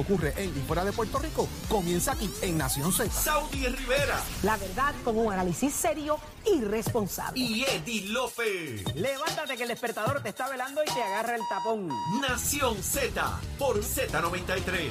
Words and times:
ocurre 0.00 0.34
en 0.36 0.50
y 0.50 0.60
fuera 0.62 0.84
de 0.84 0.92
Puerto 0.92 1.20
Rico 1.20 1.48
comienza 1.68 2.12
aquí 2.12 2.28
en 2.42 2.58
Nación 2.58 2.92
Z. 2.92 3.08
Saudi 3.12 3.64
Rivera 3.68 4.20
La 4.42 4.56
verdad 4.56 4.92
con 5.04 5.16
un 5.16 5.32
análisis 5.32 5.72
serio 5.72 6.18
y 6.44 6.60
responsable. 6.62 7.38
y 7.38 7.62
Eddie 7.62 8.08
Lofe. 8.08 8.82
Levántate 8.96 9.56
que 9.56 9.62
el 9.62 9.68
despertador 9.68 10.20
te 10.20 10.30
está 10.30 10.48
velando 10.48 10.82
y 10.82 10.92
te 10.92 11.00
agarra 11.00 11.36
el 11.36 11.42
tapón. 11.48 11.88
Nación 12.20 12.82
Z 12.82 13.40
por 13.56 13.80
Z93. 13.84 14.90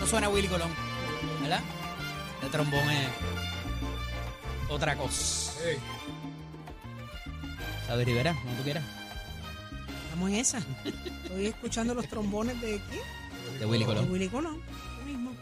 No 0.00 0.06
suena 0.06 0.28
Willy 0.28 0.48
Colón, 0.48 0.70
¿verdad? 1.50 1.64
El 2.42 2.50
trombón 2.50 2.90
es 2.90 3.08
otra 4.68 4.96
cosa. 4.96 5.52
¿Sabes, 7.86 8.06
Rivera? 8.06 8.34
Como 8.34 8.54
tú 8.54 8.62
quieras. 8.62 8.84
Estamos 10.04 10.30
en 10.30 10.36
esa. 10.36 10.58
Estoy 11.24 11.46
escuchando 11.46 11.94
los 11.94 12.08
trombones 12.08 12.60
de 12.60 12.80
quién? 12.88 13.58
De 13.58 13.66
Willy 13.66 13.80
De 13.80 13.86
Colón. 13.86 14.12
Willy 14.12 14.28
Colón. 14.28 14.62
Lo 15.00 15.04
mismo. 15.04 15.32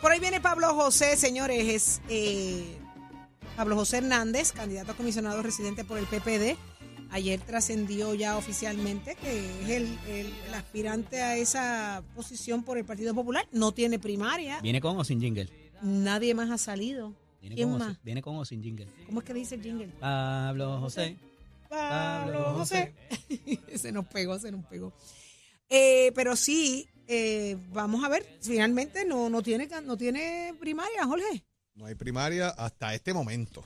Por 0.00 0.12
ahí 0.12 0.20
viene 0.20 0.40
Pablo 0.40 0.74
José, 0.74 1.16
señores. 1.16 1.68
Es 1.68 2.00
eh, 2.08 2.78
Pablo 3.56 3.76
José 3.76 3.98
Hernández, 3.98 4.52
candidato 4.52 4.92
a 4.92 4.94
comisionado 4.94 5.42
residente 5.42 5.84
por 5.84 5.98
el 5.98 6.06
PPD. 6.06 6.56
Ayer 7.12 7.40
trascendió 7.40 8.14
ya 8.14 8.36
oficialmente 8.36 9.16
que 9.16 9.38
es 9.62 9.68
el, 9.70 9.98
el- 10.06 10.32
el 10.46 10.54
aspirante 10.54 11.20
a 11.22 11.36
esa 11.36 12.02
posición 12.14 12.62
por 12.62 12.78
el 12.78 12.84
Partido 12.84 13.14
Popular. 13.14 13.46
No 13.52 13.72
tiene 13.72 13.98
primaria. 13.98 14.60
¿Viene 14.60 14.80
con 14.80 14.96
o 14.96 15.04
sin 15.04 15.20
jingle? 15.20 15.48
Nadie 15.82 16.34
más 16.34 16.50
ha 16.50 16.58
salido. 16.58 17.14
¿Viene 17.40 17.56
¿Quién 17.56 17.70
con, 17.70 17.78
más? 17.78 17.94
sin- 17.96 18.04
¿Viene 18.04 18.22
con 18.22 18.36
o 18.36 18.44
sin 18.44 18.62
jingle? 18.62 18.86
¿Cómo 19.06 19.20
es 19.20 19.26
que 19.26 19.34
dice 19.34 19.54
el 19.56 19.62
jingle? 19.62 19.88
Pablo 19.98 20.78
José. 20.80 21.16
Pablo 21.68 22.54
José. 22.54 22.94
se 23.76 23.92
nos 23.92 24.06
pegó, 24.06 24.38
se 24.38 24.50
nos 24.52 24.64
pegó. 24.66 24.92
Eh, 25.68 26.12
pero 26.14 26.36
sí, 26.36 26.88
eh, 27.06 27.56
vamos 27.72 28.04
a 28.04 28.08
ver, 28.08 28.26
finalmente 28.40 29.04
no, 29.04 29.28
no, 29.30 29.42
tiene, 29.42 29.68
can- 29.68 29.86
no 29.86 29.96
tiene 29.96 30.54
primaria, 30.60 31.04
Jorge. 31.06 31.44
No 31.74 31.86
hay 31.86 31.94
primaria 31.94 32.48
hasta 32.50 32.92
este 32.94 33.14
momento, 33.14 33.64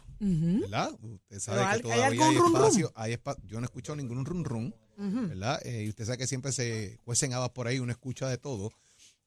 ¿verdad? 0.61 0.91
Usted 1.03 1.41
sabe 1.41 1.58
Pero 1.58 1.69
hay- 1.69 1.80
que 1.80 1.92
¿hay 1.92 1.98
todavía 1.98 2.28
hay, 2.28 2.36
rum? 2.36 2.55
espacio. 2.56 2.92
hay 2.94 3.12
espa- 3.14 3.36
Yo 3.44 3.61
no 3.61 3.64
he 3.64 3.67
escuchado 3.67 3.97
ningún 3.97 4.25
run 4.25 4.44
run. 4.44 4.75
¿verdad? 4.97 5.61
Eh, 5.66 5.84
y 5.84 5.89
usted 5.89 6.05
sabe 6.05 6.19
que 6.19 6.27
siempre 6.28 6.53
se 6.53 6.98
cuecen 7.05 7.33
habas 7.33 7.50
por 7.50 7.66
ahí, 7.66 7.81
uno 7.81 7.91
escucha 7.91 8.28
de 8.28 8.39
todo. 8.39 8.70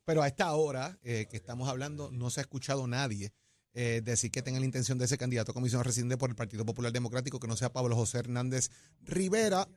Pero 0.06 0.23
a 0.23 0.28
esta 0.28 0.54
hora 0.54 0.98
eh, 1.04 1.28
que 1.30 1.36
estamos 1.36 1.67
hablando, 1.67 2.09
no 2.12 2.30
se 2.30 2.39
ha 2.39 2.44
escuchado 2.44 2.88
nadie 2.88 3.34
eh, 3.73 4.02
decir 4.04 4.31
que 4.31 4.42
tenga 4.42 4.59
la 4.59 4.66
intención 4.66 4.98
de 4.98 5.06
ese 5.06 5.17
candidato 5.17 5.52
a 5.52 5.54
comisión 5.54 5.84
residente 5.84 6.17
por 6.17 6.30
el 6.30 6.36
Partido 6.38 6.66
Popular 6.66 6.92
Democrático, 6.94 7.39
que 7.39 7.48
no 7.48 7.58
sea 7.58 7.73
Pablo 7.73 7.95
José 7.95 8.20
Hernández 8.20 8.70
Rivera. 9.04 9.67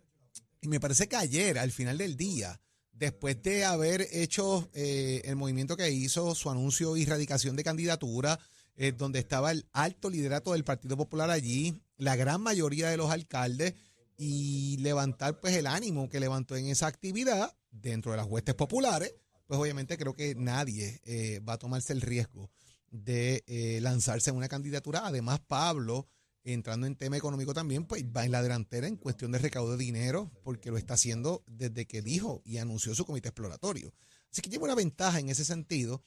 Y 0.62 0.68
me 0.68 0.78
parece 0.80 1.08
que 1.08 1.16
ayer, 1.16 1.58
al 1.58 1.72
final 1.72 1.98
del 1.98 2.16
día, 2.16 2.60
después 2.92 3.42
de 3.42 3.64
haber 3.64 4.06
hecho 4.12 4.70
eh, 4.72 5.22
el 5.24 5.34
movimiento 5.36 5.76
que 5.76 5.90
hizo, 5.90 6.34
su 6.34 6.48
anuncio 6.50 6.96
y 6.96 7.04
radicación 7.04 7.56
de 7.56 7.64
candidatura, 7.64 8.38
eh, 8.82 8.92
donde 8.92 9.18
estaba 9.18 9.50
el 9.50 9.66
alto 9.74 10.08
liderato 10.08 10.54
del 10.54 10.64
Partido 10.64 10.96
Popular 10.96 11.28
allí, 11.28 11.82
la 11.98 12.16
gran 12.16 12.40
mayoría 12.40 12.88
de 12.88 12.96
los 12.96 13.10
alcaldes, 13.10 13.74
y 14.16 14.78
levantar 14.78 15.38
pues 15.38 15.54
el 15.54 15.66
ánimo 15.66 16.08
que 16.08 16.18
levantó 16.18 16.56
en 16.56 16.66
esa 16.66 16.86
actividad 16.86 17.54
dentro 17.70 18.12
de 18.12 18.16
las 18.16 18.26
huestes 18.26 18.54
populares, 18.54 19.14
pues 19.46 19.60
obviamente 19.60 19.98
creo 19.98 20.14
que 20.14 20.34
nadie 20.34 20.98
eh, 21.04 21.40
va 21.46 21.54
a 21.54 21.58
tomarse 21.58 21.92
el 21.92 22.00
riesgo 22.00 22.50
de 22.90 23.44
eh, 23.46 23.80
lanzarse 23.82 24.30
en 24.30 24.36
una 24.36 24.48
candidatura. 24.48 25.02
Además, 25.04 25.40
Pablo, 25.46 26.08
entrando 26.42 26.86
en 26.86 26.96
tema 26.96 27.18
económico 27.18 27.52
también, 27.52 27.84
pues 27.84 28.02
va 28.04 28.24
en 28.24 28.32
la 28.32 28.42
delantera 28.42 28.86
en 28.86 28.96
cuestión 28.96 29.30
de 29.32 29.40
recaudo 29.40 29.76
de 29.76 29.84
dinero, 29.84 30.32
porque 30.42 30.70
lo 30.70 30.78
está 30.78 30.94
haciendo 30.94 31.44
desde 31.46 31.86
que 31.86 32.00
dijo 32.00 32.40
y 32.46 32.56
anunció 32.56 32.94
su 32.94 33.04
comité 33.04 33.28
exploratorio. 33.28 33.92
Así 34.32 34.40
que 34.40 34.48
lleva 34.48 34.64
una 34.64 34.74
ventaja 34.74 35.18
en 35.18 35.28
ese 35.28 35.44
sentido, 35.44 36.02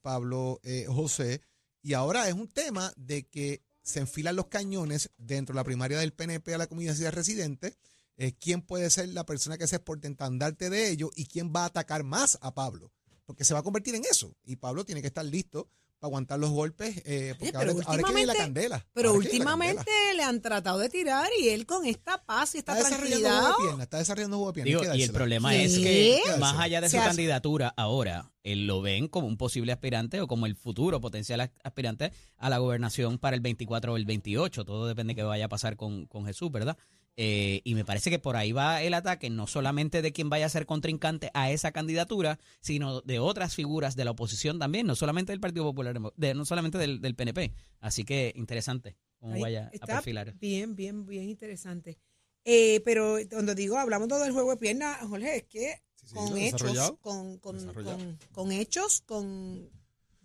Pablo 0.00 0.62
José. 0.88 1.42
Y 1.82 1.94
ahora 1.94 2.28
es 2.28 2.34
un 2.34 2.48
tema 2.48 2.92
de 2.96 3.26
que 3.26 3.62
se 3.82 4.00
enfilan 4.00 4.36
los 4.36 4.46
cañones 4.46 5.10
dentro 5.16 5.54
de 5.54 5.60
la 5.60 5.64
primaria 5.64 5.98
del 5.98 6.12
PNP 6.12 6.54
a 6.54 6.58
la 6.58 6.66
comunidad 6.66 7.12
residente. 7.12 7.76
eh, 8.16 8.32
¿Quién 8.38 8.62
puede 8.62 8.90
ser 8.90 9.08
la 9.08 9.24
persona 9.24 9.56
que 9.56 9.66
se 9.66 9.76
exporte 9.76 10.06
en 10.06 10.12
estandarte 10.12 10.68
de 10.68 10.90
ello 10.90 11.10
y 11.16 11.26
quién 11.26 11.52
va 11.54 11.62
a 11.62 11.66
atacar 11.66 12.04
más 12.04 12.38
a 12.42 12.54
Pablo? 12.54 12.92
Porque 13.24 13.44
se 13.44 13.54
va 13.54 13.60
a 13.60 13.62
convertir 13.62 13.94
en 13.94 14.04
eso. 14.04 14.36
Y 14.44 14.56
Pablo 14.56 14.84
tiene 14.84 15.00
que 15.00 15.06
estar 15.06 15.24
listo 15.24 15.70
para 16.00 16.08
aguantar 16.08 16.38
los 16.40 16.50
golpes, 16.50 16.96
eh, 17.04 17.34
porque 17.38 17.52
pero 17.52 17.70
ahora, 17.72 17.84
ahora 17.86 18.02
viene 18.08 18.26
la 18.26 18.32
últimamente- 18.32 18.38
candela. 18.38 18.86
Pero 18.94 19.12
últimamente 19.14 19.84
candela. 19.84 20.14
le 20.16 20.22
han 20.22 20.40
tratado 20.40 20.78
de 20.78 20.88
tirar 20.88 21.28
y 21.38 21.50
él 21.50 21.66
con 21.66 21.84
esta 21.84 22.24
paz 22.24 22.54
y 22.54 22.58
esta 22.58 22.72
está 22.72 22.88
desarrollando 22.88 23.20
tranquilidad. 23.28 23.40
juego 23.42 23.58
de 23.58 23.64
pierna, 23.68 23.82
está 23.84 23.98
desarrollando 23.98 24.36
juego 24.38 24.52
de 24.52 24.54
pierna. 24.62 24.80
Digo, 24.82 24.94
y 24.94 25.02
el 25.02 25.12
problema 25.12 25.50
¿Qué? 25.50 25.64
es 25.64 25.78
que, 25.78 26.20
¿Qué 26.24 26.36
más 26.38 26.58
allá 26.58 26.80
de 26.80 26.88
Se 26.88 26.96
su 26.96 27.00
hace- 27.02 27.08
candidatura, 27.08 27.74
ahora 27.76 28.32
él 28.42 28.66
lo 28.66 28.80
ven 28.80 29.08
como 29.08 29.26
un 29.26 29.36
posible 29.36 29.72
aspirante 29.72 30.22
o 30.22 30.26
como 30.26 30.46
el 30.46 30.56
futuro 30.56 31.00
potencial 31.02 31.42
as- 31.42 31.50
aspirante 31.62 32.12
a 32.38 32.48
la 32.48 32.56
gobernación 32.58 33.18
para 33.18 33.36
el 33.36 33.42
24 33.42 33.92
o 33.92 33.96
el 33.98 34.06
28. 34.06 34.64
Todo 34.64 34.86
depende 34.86 35.12
de 35.12 35.16
qué 35.16 35.22
vaya 35.22 35.44
a 35.44 35.48
pasar 35.48 35.76
con, 35.76 36.06
con 36.06 36.24
Jesús, 36.24 36.50
¿verdad? 36.50 36.78
Eh, 37.16 37.60
y 37.64 37.74
me 37.74 37.84
parece 37.84 38.08
que 38.08 38.18
por 38.18 38.36
ahí 38.36 38.52
va 38.52 38.82
el 38.82 38.94
ataque, 38.94 39.28
no 39.28 39.46
solamente 39.46 40.00
de 40.00 40.12
quien 40.12 40.30
vaya 40.30 40.46
a 40.46 40.48
ser 40.48 40.64
contrincante 40.64 41.30
a 41.34 41.50
esa 41.50 41.70
candidatura, 41.72 42.38
sino 42.60 43.02
de 43.02 43.18
otras 43.18 43.54
figuras 43.54 43.94
de 43.96 44.04
la 44.06 44.12
oposición 44.12 44.58
también, 44.58 44.86
no 44.86 44.94
solamente 44.94 45.32
del 45.32 45.40
Partido 45.40 45.64
Popular, 45.64 45.98
de, 46.16 46.34
no 46.34 46.44
solamente 46.46 46.78
del, 46.78 47.00
del 47.00 47.14
PNP. 47.14 47.52
Así 47.80 48.04
que 48.04 48.32
interesante 48.36 48.96
cómo 49.18 49.34
Ahí 49.34 49.40
vaya 49.42 49.70
a 49.82 49.86
perfilar. 49.86 50.34
Bien, 50.38 50.74
bien, 50.76 51.04
bien 51.04 51.28
interesante. 51.28 51.98
Eh, 52.44 52.80
pero 52.86 53.18
cuando 53.30 53.54
digo, 53.54 53.76
hablamos 53.76 54.08
todo 54.08 54.22
del 54.22 54.32
juego 54.32 54.52
de 54.52 54.56
pierna, 54.56 54.94
Jorge, 55.06 55.36
es 55.36 55.42
que 55.44 55.82
Sí, 55.96 56.06
sí, 56.08 56.14
con 56.14 56.38
hechos, 56.38 56.92
con, 57.02 57.38
con- 57.38 58.18
con 58.32 58.50
hechos, 58.52 59.02
con 59.02 59.68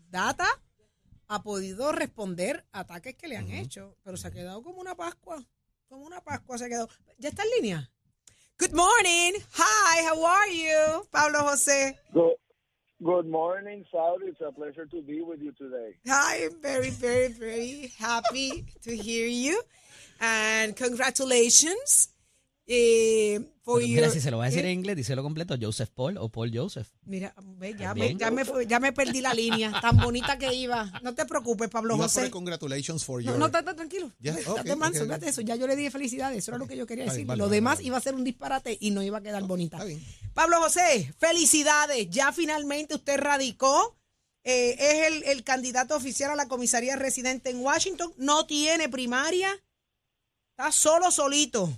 data, 0.10 0.48
ha 1.28 1.44
podido 1.44 1.92
responder 1.92 2.66
ataques 2.72 3.16
que 3.16 3.28
le 3.28 3.36
han 3.36 3.52
hecho, 3.52 3.98
pero 4.04 4.16
se 4.16 4.28
ha 4.28 4.32
quedado 4.32 4.64
como 4.64 4.80
una 4.80 4.96
Pascua, 4.96 5.46
como 5.90 6.06
una 6.06 6.22
Pascua 6.22 6.58
se 6.58 6.68
quedado. 6.68 6.90
¿Ya 7.20 7.30
está 7.30 7.44
en 7.44 7.50
línea? 7.62 7.90
Good 8.58 8.74
morning. 8.74 9.34
Hi, 9.54 10.04
how 10.08 10.26
are 10.26 10.52
you? 10.52 11.04
Pablo 11.12 11.40
José. 11.40 11.98
Good, 12.14 12.36
good 13.04 13.26
morning, 13.26 13.86
Saudi. 13.92 14.28
It's 14.28 14.42
a 14.42 14.52
pleasure 14.52 14.86
to 14.86 15.02
be 15.02 15.22
with 15.22 15.42
you 15.42 15.52
today. 15.52 15.96
Hi, 16.08 16.46
I'm 16.46 16.62
very, 16.62 16.90
very, 16.90 17.28
very 17.34 17.92
happy 17.98 18.66
to 18.84 18.96
hear 18.96 19.28
you. 19.28 19.62
And 20.22 20.76
congratulations 20.76 22.10
eh, 22.68 23.40
for 23.62 23.80
Pero 23.80 23.88
mira, 23.88 24.02
your- 24.08 24.12
si 24.14 24.22
se 24.22 24.32
lo 24.32 24.38
va 24.40 24.46
a 24.46 24.48
decir 24.48 24.66
eh, 24.66 24.72
en 24.72 24.80
inglés, 24.80 24.96
díselo 24.96 25.22
completo, 25.24 25.56
Joseph 25.60 25.90
Paul 25.94 26.18
o 26.18 26.30
Paul 26.30 26.52
Joseph. 26.54 26.88
Mira, 27.04 27.34
ve, 27.58 27.76
ya, 27.78 27.94
me, 27.94 28.16
ya, 28.16 28.32
me, 28.32 28.44
fue- 28.46 28.66
ya 28.66 28.80
me 28.80 28.92
perdí 28.92 29.22
la 29.22 29.34
línea, 29.34 29.72
tan 29.82 29.98
bonita 29.98 30.38
que 30.38 30.54
iba. 30.54 30.92
No 31.04 31.14
te 31.14 31.26
preocupes, 31.26 31.70
Pablo 31.70 31.96
José. 31.98 32.22
poner 32.22 32.32
congratulations 32.32 33.04
for 33.06 33.24
No, 33.24 33.32
your... 33.38 33.40
no, 33.40 33.52
tranquilo. 33.76 34.12
Ya, 34.20 34.36
ok, 34.48 34.76
manso, 34.78 35.04
ok, 35.04 35.24
eso. 35.24 35.42
Ya 35.42 35.56
yo 35.56 35.68
le 35.68 35.76
dije 35.76 35.92
felicidades, 35.92 36.40
eso 36.40 36.52
era 36.52 36.58
lo 36.58 36.68
que 36.68 36.76
yo 36.78 36.86
quería 36.88 37.04
Está 37.06 37.14
bien, 37.16 37.26
decir. 37.26 37.28
vale, 37.28 37.40
lo 37.40 37.46
vale, 37.46 37.56
demás 37.56 37.76
vale. 37.78 37.88
iba 37.88 37.98
a 37.98 38.02
ser 38.02 38.16
un 38.16 38.24
disparate 38.24 38.78
y 38.80 38.92
no 38.92 39.04
iba 39.04 39.20
a 39.20 39.22
quedar 39.22 39.44
bonita. 39.44 39.78
Está 39.78 39.86
bien. 39.88 40.04
Pablo 40.34 40.60
José, 40.62 41.14
felicidades. 41.20 42.10
Ya 42.10 42.32
finalmente 42.32 42.96
usted 42.96 43.18
radicó. 43.20 43.96
eh, 44.44 44.76
es 44.78 45.08
el, 45.12 45.24
el 45.24 45.44
candidato 45.44 45.96
oficial 45.96 46.30
a 46.32 46.36
la 46.36 46.48
comisaría 46.48 46.96
residente 46.96 47.50
en 47.50 47.62
Washington. 47.62 48.14
No 48.18 48.46
tiene 48.46 48.90
primaria. 48.90 49.50
Está 50.52 50.72
solo, 50.72 51.10
solito. 51.12 51.70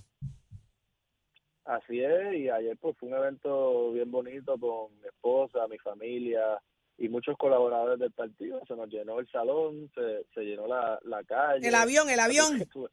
Así 1.67 1.99
es, 2.01 2.33
y 2.33 2.49
ayer 2.49 2.77
pues 2.79 2.95
fue 2.97 3.09
un 3.09 3.15
evento 3.15 3.91
bien 3.91 4.09
bonito 4.09 4.57
con 4.57 4.97
mi 5.01 5.05
esposa, 5.07 5.67
mi 5.67 5.77
familia 5.79 6.57
y 6.97 7.09
muchos 7.09 7.37
colaboradores 7.37 7.99
del 7.99 8.11
partido. 8.13 8.61
Se 8.67 8.75
nos 8.75 8.87
llenó 8.89 9.19
el 9.19 9.29
salón, 9.29 9.91
se, 9.93 10.25
se 10.33 10.41
llenó 10.45 10.65
la, 10.65 10.97
la 11.03 11.23
calle. 11.25 11.67
El 11.67 11.75
avión, 11.75 12.09
el 12.09 12.19
avión. 12.21 12.65
Tuve, 12.71 12.89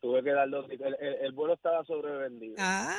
tuve 0.00 0.22
que 0.24 0.30
dar 0.32 0.48
dos... 0.48 0.64
El, 0.70 0.82
el- 0.82 1.14
el 1.20 1.32
vuelo 1.32 1.54
estaba 1.54 1.84
sobrevendido. 1.84 2.56
Ah. 2.58 2.96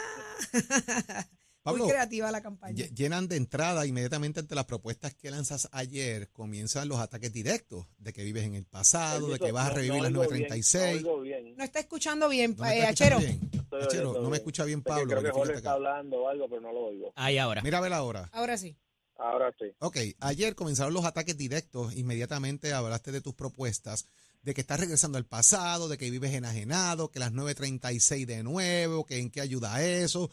Pablo, 1.67 1.83
Muy 1.83 1.91
creativa 1.93 2.31
la 2.31 2.41
campaña. 2.41 2.75
lle- 2.75 2.93
llenan 2.95 3.27
de 3.27 3.35
entrada 3.35 3.85
inmediatamente 3.85 4.39
ante 4.39 4.55
las 4.55 4.65
propuestas 4.65 5.13
que 5.13 5.29
lanzas 5.31 5.67
ayer, 5.71 6.29
comienzan 6.31 6.87
los 6.87 6.99
ataques 6.99 7.31
directos 7.33 7.85
de 7.97 8.13
que 8.13 8.23
vives 8.23 8.43
en 8.45 8.55
el 8.55 8.65
pasado, 8.65 9.27
de 9.27 9.37
que 9.39 9.51
vas 9.51 9.65
a 9.65 9.69
no- 9.69 9.75
revivir 9.75 9.97
no 9.97 10.03
las 10.03 10.11
oigo 10.11 10.21
bien, 10.31 10.47
936. 10.47 11.03
No. 11.03 11.57
No 11.57 11.63
está 11.63 11.79
escuchando 11.79 12.29
bien, 12.29 12.55
¿No 12.57 12.65
eh, 12.65 12.83
Achero. 12.85 13.19
bien? 13.19 13.39
Estoy 13.53 13.81
Achero, 13.81 14.13
no 14.13 14.19
me 14.21 14.27
bien. 14.27 14.33
escucha 14.35 14.63
bien 14.63 14.81
Pablo. 14.81 15.07
Creo 15.07 15.23
que 15.23 15.31
Jorge 15.31 15.53
está 15.55 15.69
acá. 15.71 15.75
hablando 15.75 16.17
o 16.23 16.29
algo, 16.29 16.47
pero 16.47 16.61
no 16.61 16.71
lo 16.71 16.79
oigo. 16.85 17.11
Ahí 17.15 17.37
ahora. 17.37 17.61
Mira 17.61 17.79
a 17.79 17.81
ver 17.81 17.93
ahora. 17.93 18.29
Ahora 18.31 18.57
sí. 18.57 18.77
Ahora 19.17 19.51
sí. 19.59 19.65
Ok, 19.79 19.97
ayer 20.19 20.55
comenzaron 20.55 20.93
los 20.93 21.03
ataques 21.03 21.35
directos, 21.37 21.95
inmediatamente 21.95 22.71
hablaste 22.73 23.11
de 23.11 23.19
tus 23.19 23.33
propuestas, 23.33 24.05
de 24.43 24.53
que 24.53 24.61
estás 24.61 24.79
regresando 24.79 25.17
al 25.17 25.25
pasado, 25.25 25.89
de 25.89 25.97
que 25.97 26.09
vives 26.11 26.33
enajenado, 26.33 27.09
que 27.09 27.19
las 27.19 27.31
936 27.33 28.25
de 28.27 28.43
nuevo, 28.43 29.05
que 29.05 29.17
en 29.19 29.29
qué 29.31 29.41
ayuda 29.41 29.83
eso. 29.83 30.29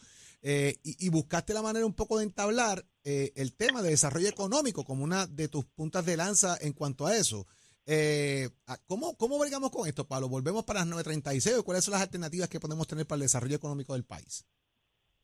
Eh, 0.47 0.75
y, 0.83 1.09
buscaste 1.09 1.55
la 1.55 1.63
manera 1.63 1.87
un 1.87 1.95
poco 1.95 2.19
de 2.19 2.23
entablar 2.23 2.85
eh, 3.03 3.31
el 3.35 3.57
tema 3.57 3.81
de 3.81 3.89
desarrollo 3.89 4.29
económico 4.29 4.83
como 4.83 5.03
una 5.03 5.25
de 5.25 5.47
tus 5.47 5.65
puntas 5.65 6.05
de 6.05 6.17
lanza 6.17 6.55
en 6.61 6.73
cuanto 6.73 7.07
a 7.07 7.17
eso. 7.17 7.47
Eh, 7.87 8.49
¿cómo, 8.85 9.17
¿Cómo 9.17 9.39
bregamos 9.39 9.71
con 9.71 9.87
esto, 9.87 10.07
Pablo? 10.07 10.29
¿Volvemos 10.29 10.63
para 10.63 10.81
las 10.81 10.89
936 10.89 11.57
o 11.57 11.63
cuáles 11.63 11.83
son 11.83 11.93
las 11.93 12.03
alternativas 12.03 12.47
que 12.47 12.59
podemos 12.59 12.87
tener 12.87 13.07
para 13.07 13.15
el 13.15 13.21
desarrollo 13.23 13.55
económico 13.55 13.93
del 13.93 14.03
país? 14.03 14.45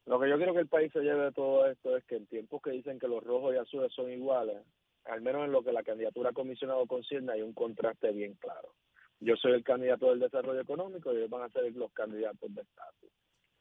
Lo 0.08 0.20
que 0.20 0.28
yo 0.28 0.38
quiero 0.38 0.56
que 0.56 0.62
el 0.62 0.68
país 0.68 0.92
se 0.92 1.02
lleve 1.02 1.26
de 1.26 1.32
todo 1.34 1.68
esto 1.68 1.96
es 1.96 2.04
que 2.06 2.16
en 2.16 2.26
tiempos 2.26 2.60
que 2.64 2.72
dicen 2.72 2.98
que 2.98 3.08
los 3.08 3.24
rojos 3.24 3.54
y 3.54 3.60
azules 3.60 3.94
son 3.94 4.12
iguales, 4.12 4.58
al 5.06 5.22
menos 5.22 5.46
en 5.46 5.52
lo 5.52 5.64
que 5.64 5.72
la 5.72 5.84
candidatura 5.84 6.34
comisionado 6.34 6.88
concierne, 6.88 7.34
hay 7.34 7.44
un 7.44 7.54
contraste 7.54 8.12
bien 8.12 8.34
claro. 8.40 8.74
Yo 9.20 9.36
soy 9.36 9.52
el 9.52 9.64
candidato 9.64 10.10
del 10.10 10.20
desarrollo 10.20 10.62
económico 10.62 11.14
y 11.14 11.18
ellos 11.18 11.30
van 11.30 11.44
a 11.44 11.54
ser 11.54 11.72
los 11.76 11.92
candidatos 11.94 12.56
de 12.56 12.62
estatus. 12.64 13.11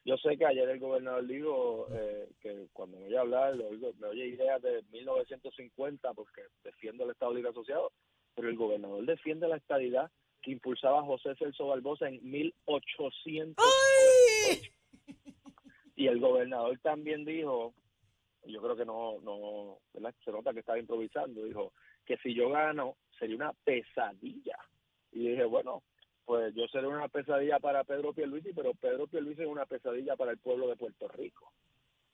Yo 0.03 0.17
sé 0.17 0.35
que 0.37 0.45
ayer 0.45 0.67
el 0.67 0.79
gobernador 0.79 1.25
dijo 1.27 1.87
eh, 1.93 2.27
que 2.41 2.67
cuando 2.73 2.97
me 2.97 3.05
oye 3.05 3.17
hablar, 3.17 3.55
lo 3.55 3.67
oigo- 3.67 3.93
me 3.99 4.07
oye 4.07 4.25
ideas 4.27 4.61
de 4.61 4.81
1950 4.91 6.13
porque 6.13 6.41
defiendo 6.63 7.03
el 7.03 7.11
Estado 7.11 7.33
Libre 7.33 7.51
Asociado, 7.51 7.91
pero 8.35 8.49
el 8.49 8.55
gobernador 8.55 9.05
defiende 9.05 9.47
la 9.47 9.57
estadidad 9.57 10.09
que 10.41 10.51
impulsaba 10.51 11.03
José 11.03 11.35
Celso 11.35 11.67
Barbosa 11.67 12.07
en 12.09 12.19
1800 12.29 13.63
y 15.95 16.07
el 16.07 16.19
gobernador 16.19 16.79
también 16.79 17.23
dijo, 17.25 17.75
yo 18.45 18.59
creo 18.61 18.75
que 18.75 18.85
no, 18.85 19.19
no, 19.21 19.77
se 20.25 20.31
nota 20.31 20.51
que 20.53 20.61
estaba 20.61 20.79
improvisando, 20.79 21.43
dijo 21.45 21.73
que 22.05 22.17
si 22.17 22.33
yo 22.33 22.49
gano 22.49 22.97
sería 23.19 23.35
una 23.35 23.53
pesadilla. 23.63 24.57
Y 25.11 25.29
dije, 25.29 25.45
bueno, 25.45 25.83
pues 26.25 26.53
yo 26.55 26.67
seré 26.67 26.87
una 26.87 27.07
pesadilla 27.07 27.59
para 27.59 27.83
Pedro 27.83 28.13
Pierluisi, 28.13 28.53
pero 28.53 28.73
Pedro 28.73 29.07
Pierluisi 29.07 29.41
es 29.41 29.47
una 29.47 29.65
pesadilla 29.65 30.15
para 30.15 30.31
el 30.31 30.37
pueblo 30.37 30.67
de 30.67 30.75
Puerto 30.75 31.07
Rico. 31.09 31.51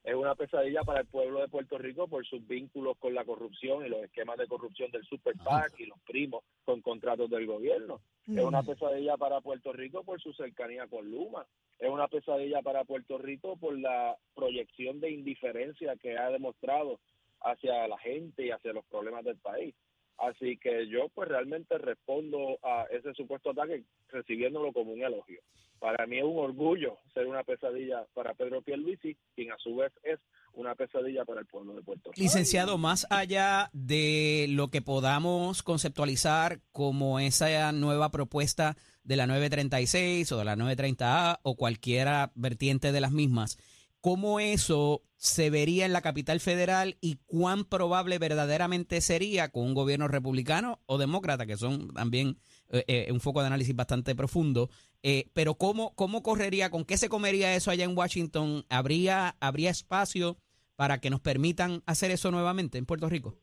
Es 0.07 0.15
una 0.15 0.36
pesadilla 0.36 0.83
para 0.83 1.01
el 1.01 1.07
pueblo 1.07 1.42
de 1.42 1.50
Puerto 1.50 1.77
Rico 1.77 2.07
por 2.07 2.25
sus 2.25 2.48
vínculos 2.48 2.98
con 2.98 3.13
la 3.13 3.25
corrupción 3.25 3.86
y 3.86 3.89
los 3.89 4.01
esquemas 4.04 4.38
de 4.38 4.48
corrupción 4.48 4.89
del 4.89 5.04
Super 5.04 5.36
PAC 5.44 5.81
y 5.81 5.86
los 5.86 6.00
primos 6.07 6.45
con 6.63 6.81
contratos 6.81 7.30
del 7.30 7.45
gobierno. 7.45 8.00
Es 8.25 8.42
una 8.42 8.63
pesadilla 8.63 9.18
para 9.18 9.42
Puerto 9.42 9.74
Rico 9.74 10.06
por 10.06 10.21
su 10.21 10.31
cercanía 10.31 10.88
con 10.88 11.12
Luma. 11.12 11.45
Es 11.77 11.89
una 11.89 12.07
pesadilla 12.07 12.62
para 12.62 12.86
Puerto 12.86 13.18
Rico 13.18 13.57
por 13.57 13.77
la 13.77 14.15
proyección 14.33 15.01
de 15.01 15.12
indiferencia 15.12 15.98
que 15.98 16.18
ha 16.18 16.30
demostrado 16.30 17.01
hacia 17.42 17.86
la 17.89 17.98
gente 17.98 18.45
y 18.45 18.51
hacia 18.51 18.71
los 18.71 18.86
problemas 18.86 19.25
del 19.25 19.38
país. 19.38 19.75
Así 20.19 20.57
que 20.57 20.88
yo 20.88 21.10
pues 21.10 21.27
realmente 21.27 21.77
respondo 21.77 22.57
a 22.63 22.86
ese 22.92 23.13
supuesto 23.13 23.50
ataque 23.50 23.83
recibiéndolo 24.09 24.71
como 24.74 24.94
un 24.94 25.01
elogio. 25.01 25.42
Para 25.80 26.07
mí 26.07 26.18
es 26.18 26.24
un 26.24 26.39
orgullo 26.39 26.98
ser 27.13 27.27
una 27.27 27.44
pesadilla 27.44 28.06
para 28.13 28.33
Pedro 28.33 28.62
Pierluisi, 28.62 29.15
quien 29.36 29.51
a 29.51 29.57
su 29.57 29.75
vez 29.75 29.92
es 30.04 30.19
una 30.54 30.74
pesadilla 30.74 31.24
para 31.24 31.42
el 31.42 31.45
pueblo 31.45 31.74
de 31.74 31.83
Puerto 31.83 32.09
Rico. 32.09 32.19
Licenciado, 32.21 32.77
más 32.80 33.06
allá 33.12 33.69
de 33.74 34.48
lo 34.50 34.69
que 34.69 34.81
podamos 34.81 35.62
conceptualizar 35.62 36.62
como 36.71 37.19
esa 37.19 37.71
nueva 37.71 38.09
propuesta 38.09 38.75
de 39.04 39.15
la 39.18 39.27
936 39.27 40.31
o 40.31 40.38
de 40.38 40.45
la 40.45 40.56
930A 40.56 41.39
o 41.44 41.56
cualquiera 41.56 42.31
vertiente 42.33 42.92
de 42.92 43.01
las 43.01 43.12
mismas, 43.12 43.57
¿cómo 44.01 44.39
eso 44.39 45.03
se 45.18 45.50
vería 45.50 45.86
en 45.86 45.94
la 45.94 46.01
capital 46.01 46.39
federal 46.39 46.98
y 47.01 47.15
cuán 47.25 47.65
probable 47.65 48.19
verdaderamente 48.19 49.01
sería 49.01 49.50
con 49.50 49.63
un 49.63 49.74
gobierno 49.74 50.07
republicano 50.07 50.80
o 50.86 50.98
demócrata, 50.98 51.45
que 51.45 51.57
son 51.57 51.94
también 51.94 52.38
eh, 52.69 52.84
eh, 52.88 53.12
un 53.12 53.19
foco 53.19 53.42
de 53.42 53.48
análisis 53.48 53.75
bastante 53.75 54.16
profundo? 54.16 54.69
Eh, 55.04 55.30
pero 55.34 55.56
¿cómo, 55.56 55.96
¿cómo 55.96 56.24
correría, 56.24 56.69
con 56.69 56.86
qué 56.86 56.98
se 56.98 57.10
comería 57.10 57.56
eso 57.56 57.72
allá 57.72 57.86
en 57.86 57.98
Washington? 57.98 58.66
¿Habría, 58.69 59.36
¿Habría 59.40 59.69
espacio 59.69 60.38
para 60.75 61.00
que 61.00 61.10
nos 61.10 61.22
permitan 61.22 61.81
hacer 61.86 62.12
eso 62.12 62.31
nuevamente 62.31 62.78
en 62.78 62.86
Puerto 62.86 63.10
Rico? 63.10 63.36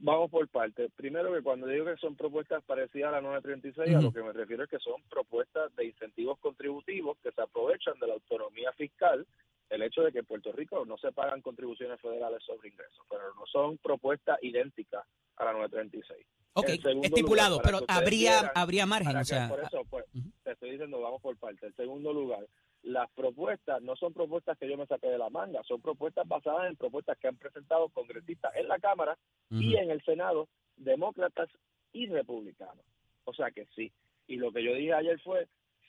Vamos 0.00 0.30
por 0.30 0.46
partes. 0.48 0.92
Primero 0.94 1.32
que 1.32 1.42
cuando 1.42 1.66
digo 1.66 1.84
que 1.84 1.96
son 1.96 2.14
propuestas 2.14 2.62
parecidas 2.64 3.08
a 3.08 3.16
la 3.16 3.20
936, 3.20 3.94
a 3.94 3.98
Ujú. 3.98 4.06
lo 4.06 4.12
que 4.12 4.22
me 4.22 4.32
refiero 4.32 4.62
es 4.62 4.70
que 4.70 4.78
son 4.78 5.02
propuestas 5.10 5.74
de 5.74 5.86
incentivos 5.86 6.38
contributivos 6.38 7.18
que 7.20 7.32
se 7.32 7.42
aprovechan 7.42 7.98
de 7.98 8.06
la 8.06 8.14
autonomía 8.14 8.72
fiscal, 8.74 9.26
el 9.70 9.82
hecho 9.82 10.02
de 10.02 10.12
que 10.12 10.20
en 10.20 10.26
Puerto 10.26 10.52
Rico 10.52 10.84
no 10.86 10.96
se 10.98 11.10
pagan 11.12 11.42
contribuciones 11.42 12.00
federales 12.00 12.42
sobre 12.44 12.68
ingresos, 12.68 13.04
pero 13.10 13.34
no 13.34 13.44
son 13.46 13.76
propuestas 13.78 14.38
idénticas 14.42 15.04
a 15.36 15.44
la 15.44 15.52
936. 15.52 16.26
Ok, 16.58 16.68
estipulado, 17.02 17.58
lugar, 17.58 17.64
pero 17.64 17.84
habría, 17.86 18.50
habría 18.54 18.84
margen, 18.84 19.16
o 19.16 19.18
que 19.20 19.24
sea, 19.24 19.48
por 19.48 19.60
eso, 19.60 19.84
pues, 19.88 20.04
ujú. 20.14 20.30
te 20.42 20.52
estoy 20.52 20.70
diciendo, 20.72 21.00
vamos 21.00 21.22
por 21.22 21.36
parte. 21.36 21.66
En 21.66 21.76
segundo 21.76 22.12
lugar, 22.12 22.46
las 22.82 23.08
propuestas 23.12 23.80
no 23.82 23.94
son 23.96 24.12
propuestas 24.12 24.58
que 24.58 24.68
yo 24.68 24.76
me 24.76 24.86
saqué 24.86 25.08
de 25.08 25.18
la 25.18 25.30
manga, 25.30 25.62
son 25.64 25.80
propuestas 25.80 26.26
basadas 26.26 26.68
en 26.68 26.76
propuestas 26.76 27.16
que 27.18 27.28
han 27.28 27.36
presentado 27.36 27.88
congresistas 27.90 28.54
en 28.56 28.66
la 28.68 28.78
Cámara 28.78 29.16
y 29.50 29.76
en 29.76 29.90
el 29.90 30.02
Senado, 30.04 30.48
demócratas 30.76 31.48
y 31.92 32.06
republicanos. 32.06 32.84
O 33.24 33.34
sea 33.34 33.50
que 33.50 33.66
sí. 33.76 33.92
Y 34.26 34.36
lo 34.36 34.52
que 34.52 34.64
yo 34.64 34.74
dije 34.74 34.92
ayer 34.94 35.20
fue, 35.20 35.46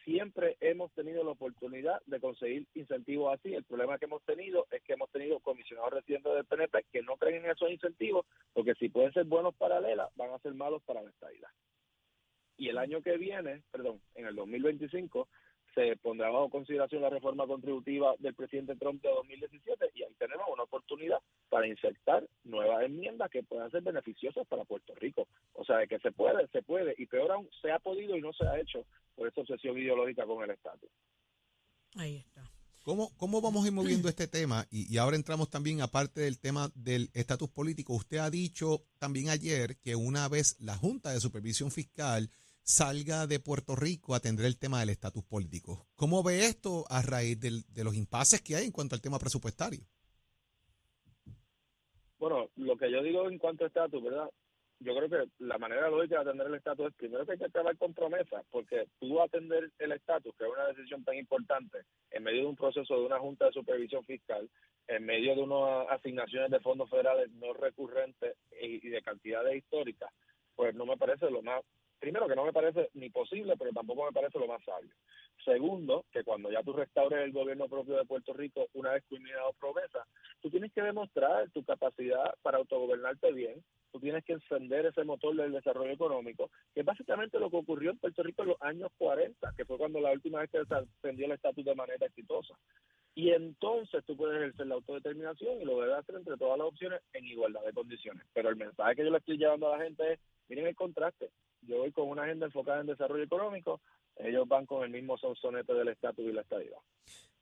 siempre 0.09 0.57
hemos 0.59 0.91
tenido 0.93 1.23
la 1.23 1.31
oportunidad 1.31 2.01
de 2.07 2.19
conseguir 2.19 2.65
incentivos 2.73 3.31
así. 3.31 3.53
El 3.53 3.63
problema 3.63 3.99
que 3.99 4.05
hemos 4.05 4.23
tenido 4.23 4.65
es 4.71 4.81
que 4.81 4.93
hemos 4.93 5.11
tenido 5.11 5.39
comisionados 5.39 5.93
residentes 5.93 6.33
del 6.33 6.45
PNP 6.45 6.85
que 6.91 7.03
no 7.03 7.15
creen 7.17 7.45
en 7.45 7.51
esos 7.51 7.69
incentivos, 7.69 8.25
porque 8.51 8.73
si 8.75 8.89
pueden 8.89 9.13
ser 9.13 9.25
buenos 9.25 9.53
para 9.55 9.79
Lela, 9.79 10.09
van 10.15 10.31
a 10.31 10.39
ser 10.39 10.55
malos 10.55 10.81
para 10.83 11.03
la 11.03 11.11
estadidad. 11.11 11.49
Y 12.57 12.69
el 12.69 12.79
año 12.79 13.03
que 13.03 13.17
viene, 13.17 13.61
perdón, 13.71 14.01
en 14.15 14.25
el 14.25 14.35
2025, 14.35 15.27
se 15.75 15.95
pondrá 15.97 16.29
bajo 16.29 16.49
consideración 16.49 17.03
la 17.03 17.11
reforma 17.11 17.45
contributiva 17.45 18.15
del 18.17 18.33
presidente 18.33 18.75
Trump 18.75 19.03
de 19.03 19.09
2017 19.09 19.91
y 19.93 20.03
ahí 20.03 20.13
tenemos 20.17 20.47
una 20.51 20.63
oportunidad 20.63 21.19
para 21.49 21.67
insertar 21.67 22.25
nuevas 22.43 22.83
enmiendas 22.83 23.29
que 23.29 23.43
puedan 23.43 23.69
ser 23.69 23.83
beneficiosas 23.83 24.47
para 24.47 24.65
Puerto 24.65 24.95
Rico. 24.95 25.27
O 25.53 25.63
sea, 25.63 25.77
de 25.77 25.87
que 25.87 25.99
se 25.99 26.11
puede, 26.11 26.47
se 26.47 26.63
puede, 26.63 26.95
y 26.97 27.05
peor 27.05 27.31
aún, 27.31 27.47
se 27.61 27.71
ha 27.71 27.77
podido 27.77 28.17
y 28.17 28.21
no 28.21 28.33
se 28.33 28.47
ha 28.47 28.59
hecho 28.59 28.83
por 29.19 29.27
esta 29.27 29.41
obsesión 29.41 29.77
ideológica 29.77 30.25
con 30.25 30.41
el 30.43 30.51
estatus. 30.51 30.89
Ahí 31.95 32.15
está. 32.17 32.49
¿Cómo, 32.83 33.15
¿Cómo 33.17 33.41
vamos 33.41 33.65
a 33.65 33.67
ir 33.67 33.73
moviendo 33.73 34.07
este 34.07 34.27
tema? 34.27 34.65
Y, 34.71 34.91
y 34.91 34.97
ahora 34.97 35.17
entramos 35.17 35.49
también, 35.49 35.81
aparte 35.81 36.21
del 36.21 36.39
tema 36.39 36.71
del 36.73 37.09
estatus 37.13 37.49
político, 37.49 37.93
usted 37.93 38.17
ha 38.19 38.29
dicho 38.29 38.85
también 38.97 39.29
ayer 39.29 39.77
que 39.79 39.95
una 39.95 40.27
vez 40.29 40.55
la 40.61 40.77
Junta 40.77 41.11
de 41.11 41.19
Supervisión 41.19 41.69
Fiscal 41.69 42.29
salga 42.63 43.27
de 43.27 43.39
Puerto 43.41 43.75
Rico 43.75 44.13
a 44.13 44.17
atender 44.17 44.45
el 44.45 44.57
tema 44.57 44.79
del 44.79 44.89
estatus 44.89 45.23
político. 45.25 45.87
¿Cómo 45.95 46.23
ve 46.23 46.45
esto 46.45 46.85
a 46.89 47.01
raíz 47.01 47.37
del- 47.39 47.65
de 47.67 47.83
los 47.83 47.95
impases 47.95 48.41
que 48.41 48.55
hay 48.55 48.65
en 48.65 48.71
cuanto 48.71 48.95
al 48.95 49.01
tema 49.01 49.19
presupuestario? 49.19 49.85
Bueno, 52.17 52.49
lo 52.55 52.77
que 52.77 52.91
yo 52.91 53.01
digo 53.03 53.29
en 53.29 53.37
cuanto 53.39 53.63
a 53.65 53.67
estatus, 53.67 54.01
¿verdad? 54.03 54.29
Yo 54.81 54.95
creo 54.95 55.09
que 55.09 55.29
la 55.39 55.57
manera 55.57 55.89
lógica 55.89 56.15
de 56.15 56.21
atender 56.21 56.47
el 56.47 56.55
estatus 56.55 56.87
es 56.87 56.95
primero 56.95 57.25
que 57.25 57.33
hay 57.33 57.37
que 57.37 57.45
acabar 57.45 57.77
con 57.77 57.93
promesas, 57.93 58.45
porque 58.49 58.87
tú 58.97 59.21
atender 59.21 59.69
el 59.77 59.91
estatus, 59.91 60.33
que 60.37 60.45
es 60.45 60.49
una 60.49 60.67
decisión 60.67 61.03
tan 61.03 61.15
importante, 61.15 61.79
en 62.11 62.23
medio 62.23 62.41
de 62.41 62.47
un 62.47 62.55
proceso 62.55 62.97
de 62.97 63.05
una 63.05 63.19
Junta 63.19 63.47
de 63.47 63.51
Supervisión 63.51 64.05
Fiscal, 64.05 64.49
en 64.87 65.05
medio 65.05 65.35
de 65.35 65.41
unas 65.41 65.89
asignaciones 65.89 66.49
de 66.49 66.61
fondos 66.61 66.89
federales 66.89 67.29
no 67.33 67.53
recurrentes 67.53 68.37
y, 68.61 68.87
y 68.87 68.89
de 68.89 69.01
cantidades 69.01 69.57
históricas, 69.57 70.09
pues 70.55 70.73
no 70.73 70.85
me 70.85 70.97
parece 70.97 71.29
lo 71.29 71.41
más, 71.41 71.61
primero 71.99 72.27
que 72.27 72.35
no 72.35 72.45
me 72.45 72.53
parece 72.53 72.89
ni 72.93 73.09
posible, 73.09 73.55
pero 73.57 73.71
tampoco 73.71 74.05
me 74.05 74.13
parece 74.13 74.39
lo 74.39 74.47
más 74.47 74.63
sabio. 74.63 74.93
Segundo, 75.45 76.05
que 76.11 76.23
cuando 76.23 76.51
ya 76.51 76.61
tú 76.63 76.73
restaures 76.73 77.23
el 77.23 77.31
gobierno 77.31 77.67
propio 77.67 77.95
de 77.95 78.05
Puerto 78.05 78.33
Rico, 78.33 78.67
una 78.73 78.91
vez 78.91 79.03
culminado 79.07 79.53
promesa, 79.53 80.05
tú 80.41 80.49
tienes 80.49 80.71
que 80.73 80.81
demostrar 80.81 81.49
tu 81.51 81.63
capacidad 81.63 82.33
para 82.41 82.57
autogobernarte 82.57 83.31
bien, 83.31 83.63
tú 83.91 83.99
tienes 83.99 84.23
que 84.25 84.33
encender 84.33 84.85
ese 84.85 85.03
motor 85.03 85.35
del 85.35 85.53
desarrollo 85.53 85.91
económico, 85.91 86.51
que 86.73 86.81
es 86.81 86.85
básicamente 86.85 87.39
lo 87.39 87.49
que 87.49 87.57
ocurrió 87.57 87.91
en 87.91 87.99
Puerto 87.99 88.21
Rico 88.23 88.43
en 88.43 88.49
los 88.49 88.61
años 88.61 88.91
40, 88.97 89.53
que 89.55 89.65
fue 89.65 89.77
cuando 89.77 89.99
la 89.99 90.11
última 90.11 90.39
vez 90.39 90.51
que 90.51 90.65
se 90.65 90.75
ascendió 90.75 91.25
el 91.25 91.31
estatus 91.33 91.65
de 91.65 91.75
manera 91.75 92.05
exitosa. 92.05 92.55
Y 93.15 93.31
entonces 93.31 94.03
tú 94.05 94.15
puedes 94.15 94.37
ejercer 94.37 94.67
la 94.67 94.75
autodeterminación 94.75 95.61
y 95.61 95.65
lo 95.65 95.81
debes 95.81 95.97
hacer 95.97 96.15
entre 96.15 96.37
todas 96.37 96.57
las 96.57 96.67
opciones 96.67 97.01
en 97.13 97.25
igualdad 97.25 97.61
de 97.65 97.73
condiciones. 97.73 98.25
Pero 98.33 98.49
el 98.49 98.55
mensaje 98.55 98.95
que 98.95 99.03
yo 99.03 99.11
le 99.11 99.17
estoy 99.17 99.37
llevando 99.37 99.67
a 99.67 99.77
la 99.77 99.83
gente 99.83 100.13
es, 100.13 100.19
miren 100.47 100.67
el 100.67 100.75
contraste, 100.75 101.29
yo 101.63 101.79
voy 101.79 101.91
con 101.91 102.07
una 102.07 102.23
agenda 102.23 102.45
enfocada 102.45 102.81
en 102.81 102.87
desarrollo 102.87 103.23
económico, 103.23 103.81
ellos 104.19 104.47
van 104.47 104.65
con 104.65 104.83
el 104.83 104.89
mismo 104.89 105.17
sonsonete 105.17 105.73
del 105.73 105.89
estatus 105.89 106.25
y 106.25 106.31
la 106.31 106.41
estabilidad. 106.41 106.77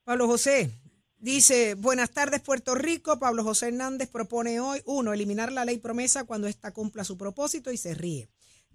Pablo 0.04 0.28
José 0.28 0.70
dice, 1.18 1.76
buenas 1.76 2.12
tardes 2.12 2.42
Puerto 2.42 2.76
Rico. 2.76 3.20
Pablo 3.20 3.44
José 3.44 3.68
Hernández 3.68 4.10
propone 4.10 4.60
hoy, 4.60 4.82
uno, 4.86 5.14
eliminar 5.14 5.52
la 5.52 5.66
ley 5.66 5.78
promesa 5.78 6.26
cuando 6.26 6.48
ésta 6.48 6.72
cumpla 6.72 7.04
su 7.04 7.18
propósito 7.18 7.72
y 7.72 7.78
se 7.78 7.94
ríe. 7.94 8.30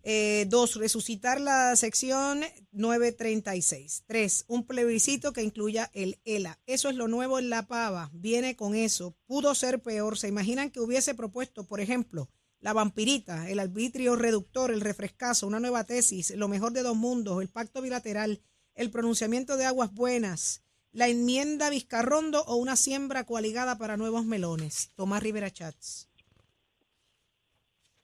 Eh, 0.04 0.46
dos, 0.48 0.74
resucitar 0.74 1.40
la 1.40 1.76
sección 1.76 2.40
936. 2.72 4.02
Tres, 4.06 4.44
un 4.48 4.66
plebiscito 4.66 5.32
que 5.32 5.44
incluya 5.44 5.90
el 5.94 6.18
ELA. 6.24 6.58
Eso 6.66 6.88
es 6.88 6.96
lo 6.96 7.06
nuevo 7.06 7.38
en 7.38 7.50
la 7.50 7.68
pava. 7.68 8.10
Viene 8.12 8.56
con 8.56 8.74
eso. 8.74 9.16
Pudo 9.26 9.54
ser 9.54 9.80
peor. 9.80 10.18
¿Se 10.18 10.26
imaginan 10.26 10.70
que 10.70 10.80
hubiese 10.80 11.14
propuesto, 11.14 11.64
por 11.64 11.80
ejemplo, 11.80 12.28
la 12.62 12.72
vampirita, 12.72 13.50
el 13.50 13.58
arbitrio 13.58 14.14
reductor, 14.16 14.70
el 14.70 14.80
refrescazo, 14.80 15.48
una 15.48 15.60
nueva 15.60 15.84
tesis, 15.84 16.34
lo 16.36 16.46
mejor 16.48 16.72
de 16.72 16.82
dos 16.82 16.96
mundos, 16.96 17.42
el 17.42 17.48
pacto 17.48 17.82
bilateral, 17.82 18.40
el 18.74 18.90
pronunciamiento 18.90 19.56
de 19.56 19.66
aguas 19.66 19.92
buenas, 19.92 20.64
la 20.92 21.08
enmienda 21.08 21.70
Vizcarrondo 21.70 22.42
o 22.44 22.56
una 22.56 22.76
siembra 22.76 23.24
coaligada 23.24 23.78
para 23.78 23.96
nuevos 23.96 24.24
melones. 24.24 24.92
Tomás 24.94 25.22
Rivera 25.22 25.50
Chats. 25.50 26.08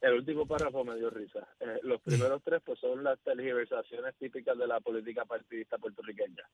El 0.01 0.15
último 0.15 0.47
párrafo 0.47 0.85
me 0.85 0.97
dio 0.97 1.11
risa. 1.11 1.47
Eh, 1.61 1.79
los 1.83 2.01
primeros 2.01 2.43
tres 2.45 2.61
pues 2.65 2.81
son 2.81 3.05
las 3.05 3.19
tergiversaciones 3.21 4.15
típicas 4.17 4.59
de 4.59 4.67
la 4.67 4.81
política 4.81 5.25
partidista 5.25 5.79
puertorriqueña. 5.79 6.49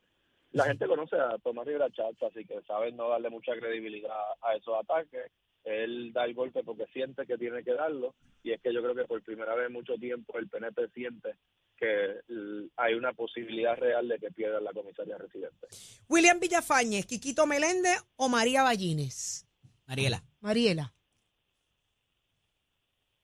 La 0.53 0.65
gente 0.65 0.87
conoce 0.87 1.17
a 1.17 1.39
Tomás 1.39 1.67
Rivera 1.67 1.91
Chats, 1.91 2.23
así 2.23 2.45
que 2.45 2.61
saben 2.63 2.97
no 2.97 3.09
darle 3.09 3.31
mucha 3.31 3.53
credibilidad 3.55 4.15
a 4.43 4.55
esos 4.55 4.75
ataques. 4.79 5.33
Él 5.65 6.13
da 6.13 6.25
el 6.25 6.35
golpe 6.35 6.63
porque 6.63 6.87
siente 6.93 7.27
que 7.27 7.39
tiene 7.39 7.65
que 7.65 7.73
darlo 7.73 8.15
y 8.43 8.53
es 8.53 8.61
que 8.61 8.73
yo 8.73 8.83
creo 8.83 8.95
que 8.95 9.05
por 9.05 9.23
primera 9.23 9.55
vez 9.55 9.67
en 9.67 9.73
mucho 9.73 9.95
tiempo 9.95 10.39
el 10.39 10.49
PNP 10.49 10.89
siente 10.91 11.37
que 11.77 12.21
hay 12.77 12.95
una 12.95 13.13
posibilidad 13.15 13.77
real 13.77 14.07
de 14.09 14.19
que 14.19 14.31
pierda 14.31 14.61
la 14.61 14.73
comisaría 14.73 15.19
residente. 15.19 15.67
William 16.09 16.39
Villafañez, 16.39 17.07
Quiquito 17.07 17.47
Meléndez 17.47 17.99
o 18.17 18.29
María 18.29 18.63
Ballines. 18.63 19.47
Mariela. 19.87 20.23
Mariela. 20.41 20.93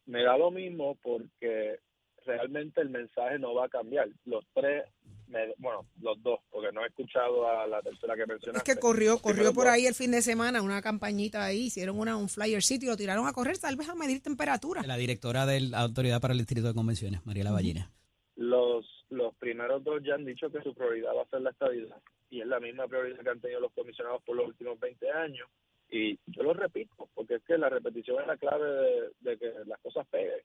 me 0.06 0.24
da 0.24 0.36
lo 0.36 0.50
mismo 0.50 0.96
porque 1.02 1.78
realmente 2.24 2.80
el 2.80 2.90
mensaje 2.90 3.38
no 3.38 3.54
va 3.54 3.66
a 3.66 3.68
cambiar. 3.68 4.08
Los 4.24 4.44
tres, 4.52 4.84
me- 5.30 5.54
bueno, 5.58 5.86
los 6.00 6.22
dos, 6.22 6.40
porque 6.50 6.70
no 6.72 6.84
he 6.84 6.88
escuchado 6.88 7.48
a 7.48 7.66
la 7.66 7.80
tercera 7.82 8.14
que 8.16 8.22
Es 8.22 8.28
mencionaste. 8.28 8.74
que 8.74 8.78
corrió, 8.80 9.18
corrió 9.18 9.52
por 9.54 9.68
ahí 9.68 9.86
el 9.86 9.94
fin 9.94 10.10
de 10.10 10.20
semana 10.22 10.60
una 10.62 10.82
campañita 10.82 11.44
ahí, 11.44 11.66
hicieron 11.66 11.98
una, 11.98 12.16
un 12.16 12.28
flyer 12.28 12.62
sitio 12.62 12.88
y 12.88 12.90
lo 12.90 12.96
tiraron 12.96 13.26
a 13.26 13.32
correr, 13.32 13.56
tal 13.58 13.76
vez 13.76 13.88
a 13.88 13.94
medir 13.94 14.20
temperatura. 14.22 14.82
La 14.82 14.96
directora 14.96 15.46
de 15.46 15.60
la 15.60 15.80
Autoridad 15.80 16.20
para 16.20 16.32
el 16.32 16.38
Distrito 16.38 16.68
de 16.68 16.74
Convenciones, 16.74 17.24
Mariela 17.24 17.50
Ballina. 17.52 17.90
Los, 18.36 18.86
los 19.10 19.34
primeros 19.36 19.84
dos 19.84 20.02
ya 20.04 20.14
han 20.14 20.24
dicho 20.24 20.50
que 20.50 20.62
su 20.62 20.74
prioridad 20.74 21.14
va 21.16 21.22
a 21.22 21.28
ser 21.28 21.40
la 21.42 21.50
estabilidad 21.50 21.96
y 22.30 22.40
es 22.40 22.46
la 22.46 22.60
misma 22.60 22.86
prioridad 22.88 23.20
que 23.22 23.28
han 23.30 23.40
tenido 23.40 23.60
los 23.60 23.72
comisionados 23.72 24.22
por 24.22 24.36
los 24.36 24.46
últimos 24.48 24.78
20 24.80 25.10
años. 25.10 25.48
Y 25.90 26.18
yo 26.26 26.42
lo 26.44 26.54
repito, 26.54 27.08
porque 27.14 27.34
es 27.36 27.42
que 27.42 27.58
la 27.58 27.68
repetición 27.68 28.20
es 28.20 28.26
la 28.28 28.36
clave 28.36 28.64
de, 28.70 29.10
de 29.30 29.38
que 29.38 29.52
las 29.66 29.80
cosas 29.80 30.06
peguen. 30.08 30.38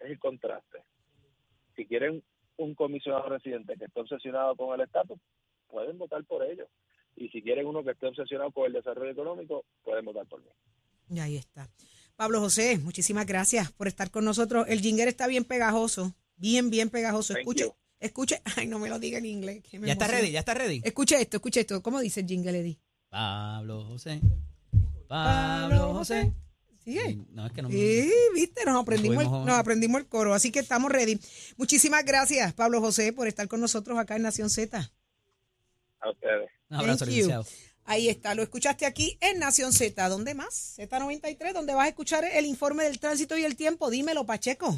Es 0.00 0.10
el 0.10 0.18
contraste. 0.18 0.78
Si 1.74 1.86
quieren 1.86 2.22
un 2.56 2.74
comisionado 2.74 3.28
residente 3.28 3.76
que 3.76 3.86
esté 3.86 4.00
obsesionado 4.00 4.56
con 4.56 4.74
el 4.74 4.84
estatus, 4.86 5.18
pueden 5.68 5.98
votar 5.98 6.24
por 6.24 6.44
ellos. 6.44 6.68
Y 7.16 7.28
si 7.28 7.42
quieren 7.42 7.66
uno 7.66 7.84
que 7.84 7.92
esté 7.92 8.06
obsesionado 8.06 8.50
con 8.50 8.66
el 8.66 8.72
desarrollo 8.72 9.10
económico, 9.10 9.64
pueden 9.82 10.04
votar 10.04 10.26
por 10.26 10.40
mí. 10.40 10.48
Y 11.10 11.20
ahí 11.20 11.36
está. 11.36 11.68
Pablo 12.16 12.40
José, 12.40 12.78
muchísimas 12.78 13.26
gracias 13.26 13.72
por 13.72 13.88
estar 13.88 14.10
con 14.10 14.24
nosotros. 14.24 14.66
El 14.68 14.80
jingle 14.80 15.08
está 15.08 15.26
bien 15.26 15.44
pegajoso, 15.44 16.14
bien, 16.36 16.70
bien 16.70 16.90
pegajoso. 16.90 17.36
Escuche, 17.36 17.72
escuche, 18.00 18.40
ay, 18.56 18.66
no 18.66 18.78
me 18.78 18.88
lo 18.88 18.98
diga 18.98 19.18
en 19.18 19.26
inglés. 19.26 19.62
que 19.62 19.78
me 19.78 19.86
¿Ya 19.88 19.94
está 19.94 20.06
ready? 20.06 20.30
¿Ya 20.30 20.40
está 20.40 20.54
ready? 20.54 20.80
Escuche 20.84 21.20
esto, 21.20 21.38
escuche 21.38 21.60
esto. 21.60 21.82
¿Cómo 21.82 22.00
dice 22.00 22.20
el 22.20 22.26
jingle, 22.26 22.58
Eddie? 22.58 22.78
Pablo 23.08 23.84
José. 23.84 24.20
Pablo 25.08 25.92
José. 25.94 26.32
¿Sigue? 26.84 27.18
No, 27.32 27.46
es 27.46 27.52
que 27.52 27.62
no 27.62 27.68
me... 27.68 27.74
Sí, 27.74 28.12
viste, 28.34 28.64
nos 28.66 28.80
aprendimos, 28.82 29.24
el, 29.24 29.30
nos 29.30 29.58
aprendimos 29.58 30.00
el 30.00 30.06
coro, 30.06 30.34
así 30.34 30.52
que 30.52 30.58
estamos 30.58 30.92
ready. 30.92 31.18
Muchísimas 31.56 32.04
gracias, 32.04 32.52
Pablo 32.52 32.80
José, 32.80 33.12
por 33.12 33.26
estar 33.26 33.48
con 33.48 33.60
nosotros 33.60 33.98
acá 33.98 34.16
en 34.16 34.22
Nación 34.22 34.50
Z. 34.50 34.92
A 36.00 36.10
ustedes. 36.10 36.50
Un 36.68 36.76
abrazo, 36.76 37.06
Thank 37.06 37.10
you. 37.10 37.16
licenciado. 37.16 37.46
Ahí 37.86 38.08
está, 38.08 38.34
lo 38.34 38.42
escuchaste 38.42 38.86
aquí 38.86 39.18
en 39.20 39.38
Nación 39.38 39.72
Z. 39.72 40.08
¿Dónde 40.08 40.34
más? 40.34 40.78
Z93, 40.78 41.52
donde 41.52 41.74
vas 41.74 41.86
a 41.86 41.88
escuchar 41.88 42.24
el 42.24 42.46
informe 42.46 42.84
del 42.84 42.98
tránsito 42.98 43.36
y 43.36 43.44
el 43.44 43.56
tiempo. 43.56 43.90
Dímelo, 43.90 44.24
Pacheco. 44.24 44.74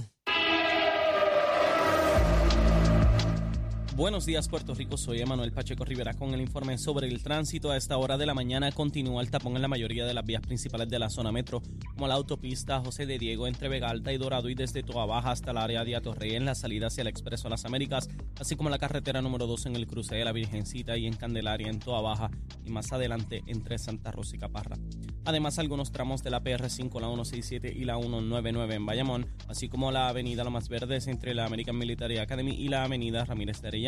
Buenos 3.96 4.26
días 4.26 4.46
Puerto 4.46 4.74
Rico, 4.74 4.98
soy 4.98 5.20
Emanuel 5.20 5.52
Pacheco 5.52 5.82
Rivera 5.82 6.12
con 6.12 6.34
el 6.34 6.42
informe 6.42 6.76
sobre 6.76 7.08
el 7.08 7.22
tránsito. 7.22 7.70
A 7.70 7.78
esta 7.78 7.96
hora 7.96 8.18
de 8.18 8.26
la 8.26 8.34
mañana 8.34 8.70
continúa 8.70 9.22
el 9.22 9.30
tapón 9.30 9.56
en 9.56 9.62
la 9.62 9.68
mayoría 9.68 10.04
de 10.04 10.12
las 10.12 10.26
vías 10.26 10.42
principales 10.42 10.90
de 10.90 10.98
la 10.98 11.08
zona 11.08 11.32
metro, 11.32 11.62
como 11.94 12.06
la 12.06 12.12
autopista 12.12 12.78
José 12.80 13.06
de 13.06 13.18
Diego 13.18 13.46
entre 13.46 13.70
Vega 13.70 13.88
Alta 13.88 14.12
y 14.12 14.18
Dorado 14.18 14.50
y 14.50 14.54
desde 14.54 14.82
Toa 14.82 15.06
Baja 15.06 15.30
hasta 15.30 15.52
el 15.52 15.56
área 15.56 15.82
de 15.82 15.96
Atorrey 15.96 16.34
en 16.34 16.44
la 16.44 16.54
salida 16.54 16.88
hacia 16.88 17.00
el 17.00 17.06
Expreso 17.06 17.48
Las 17.48 17.64
Américas, 17.64 18.10
así 18.38 18.54
como 18.54 18.68
la 18.68 18.78
carretera 18.78 19.22
número 19.22 19.46
2 19.46 19.64
en 19.64 19.76
el 19.76 19.86
cruce 19.86 20.14
de 20.14 20.26
la 20.26 20.32
Virgencita 20.32 20.98
y 20.98 21.06
en 21.06 21.16
Candelaria 21.16 21.70
en 21.70 21.78
Toa 21.78 22.02
Baja 22.02 22.30
y 22.66 22.68
más 22.68 22.92
adelante 22.92 23.44
entre 23.46 23.78
Santa 23.78 24.12
Rosa 24.12 24.36
y 24.36 24.38
Caparra. 24.38 24.76
Además, 25.24 25.58
algunos 25.58 25.90
tramos 25.90 26.22
de 26.22 26.30
la 26.30 26.44
PR5, 26.44 27.00
la 27.00 27.08
167 27.08 27.72
y 27.74 27.84
la 27.84 27.96
199 27.96 28.74
en 28.74 28.86
Bayamón, 28.86 29.26
así 29.48 29.68
como 29.68 29.90
la 29.90 30.08
avenida 30.08 30.44
Lomas 30.44 30.68
Verdes 30.68 31.08
entre 31.08 31.34
la 31.34 31.46
American 31.46 31.78
Military 31.78 32.18
Academy 32.18 32.52
y 32.54 32.68
la 32.68 32.84
avenida 32.84 33.24
Ramírez 33.24 33.62
de. 33.62 33.86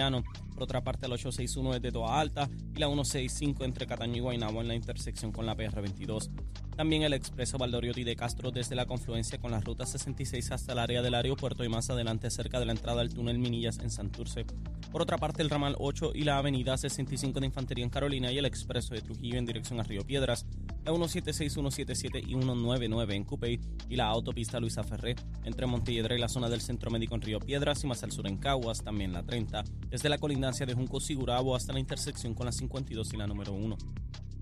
Por 0.55 0.63
otra 0.63 0.83
parte, 0.83 1.09
la 1.09 1.15
861 1.15 1.75
desde 1.75 1.93
Toa 1.93 2.21
Alta 2.21 2.49
y 2.75 2.79
la 2.79 2.87
165 2.87 3.65
entre 3.65 3.87
Cataño 3.87 4.17
y 4.17 4.21
Guaynabo 4.21 4.61
en 4.61 4.69
la 4.69 4.75
intersección 4.75 5.33
con 5.33 5.45
la 5.45 5.57
PR22. 5.57 6.31
También 6.79 7.03
el 7.03 7.13
expreso 7.13 7.59
Valdoriotti 7.59 8.05
de 8.05 8.15
Castro 8.15 8.53
desde 8.53 8.77
la 8.77 8.87
confluencia 8.87 9.41
con 9.41 9.51
la 9.51 9.59
ruta 9.59 9.85
66 9.85 10.53
hasta 10.53 10.75
el 10.75 10.79
área 10.79 11.03
del 11.03 11.17
aeropuerto 11.17 11.65
y 11.65 11.69
más 11.69 11.91
adelante 11.91 12.31
cerca 12.31 12.61
de 12.61 12.67
la 12.67 12.71
entrada 12.71 13.01
al 13.01 13.13
túnel 13.13 13.41
Minillas 13.41 13.81
en 13.81 13.91
Santurce. 13.91 14.47
Por 14.93 15.03
otra 15.03 15.19
parte, 15.19 15.43
el 15.43 15.51
ramal 15.51 15.75
8 15.81 16.13
y 16.15 16.23
la 16.23 16.39
avenida 16.39 16.77
65 16.77 17.41
de 17.41 17.47
Infantería 17.47 17.83
en 17.83 17.91
Carolina 17.91 18.31
y 18.31 18.39
el 18.39 18.45
expreso 18.45 18.95
de 18.95 19.01
Trujillo 19.01 19.39
en 19.39 19.45
dirección 19.45 19.81
a 19.81 19.83
Río 19.83 20.07
Piedras, 20.07 20.47
la 20.85 20.93
176, 20.93 21.53
177 21.53 22.21
y 22.21 22.27
199 22.27 23.17
en 23.17 23.25
Cupey 23.25 23.61
y 23.89 23.97
la 23.97 24.07
autopista 24.07 24.61
Luisa 24.61 24.85
Ferré 24.85 25.17
entre 25.43 25.67
Montelledra 25.67 26.15
y 26.15 26.21
la 26.21 26.29
zona 26.29 26.49
del 26.49 26.61
Centro 26.61 26.93
Médico 26.93 27.17
en 27.17 27.23
Río 27.23 27.41
Piedras 27.41 27.83
y 27.83 27.89
más 27.89 28.05
al 28.05 28.13
sur 28.13 28.29
en 28.29 28.37
Caguas, 28.37 28.85
también 28.85 29.13
la 29.13 29.25
30, 29.25 29.65
desde 29.91 30.09
la 30.09 30.19
colindancia 30.19 30.65
de 30.65 30.75
Junco 30.75 31.01
Sigurabo 31.01 31.57
hasta 31.57 31.73
la 31.73 31.81
intersección 31.81 32.35
con 32.35 32.47
la 32.47 32.53
52 32.53 33.15
y 33.15 33.17
la 33.17 33.27
número 33.27 33.53
1. 33.53 33.77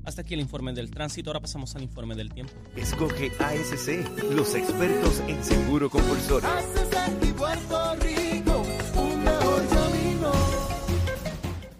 Hasta 0.06 0.22
aquí 0.22 0.34
el 0.34 0.40
informe 0.40 0.72
del 0.72 0.88
tránsito, 0.88 1.30
ahora 1.30 1.40
pasamos 1.40 1.74
al 1.74 1.82
informe 1.82 2.14
del 2.14 2.32
tiempo. 2.32 2.52
Escoge 2.76 3.32
ASC, 3.40 4.22
los 4.30 4.54
expertos 4.54 5.20
en 5.26 5.42
seguro 5.42 5.90
compulsorio. 5.90 6.48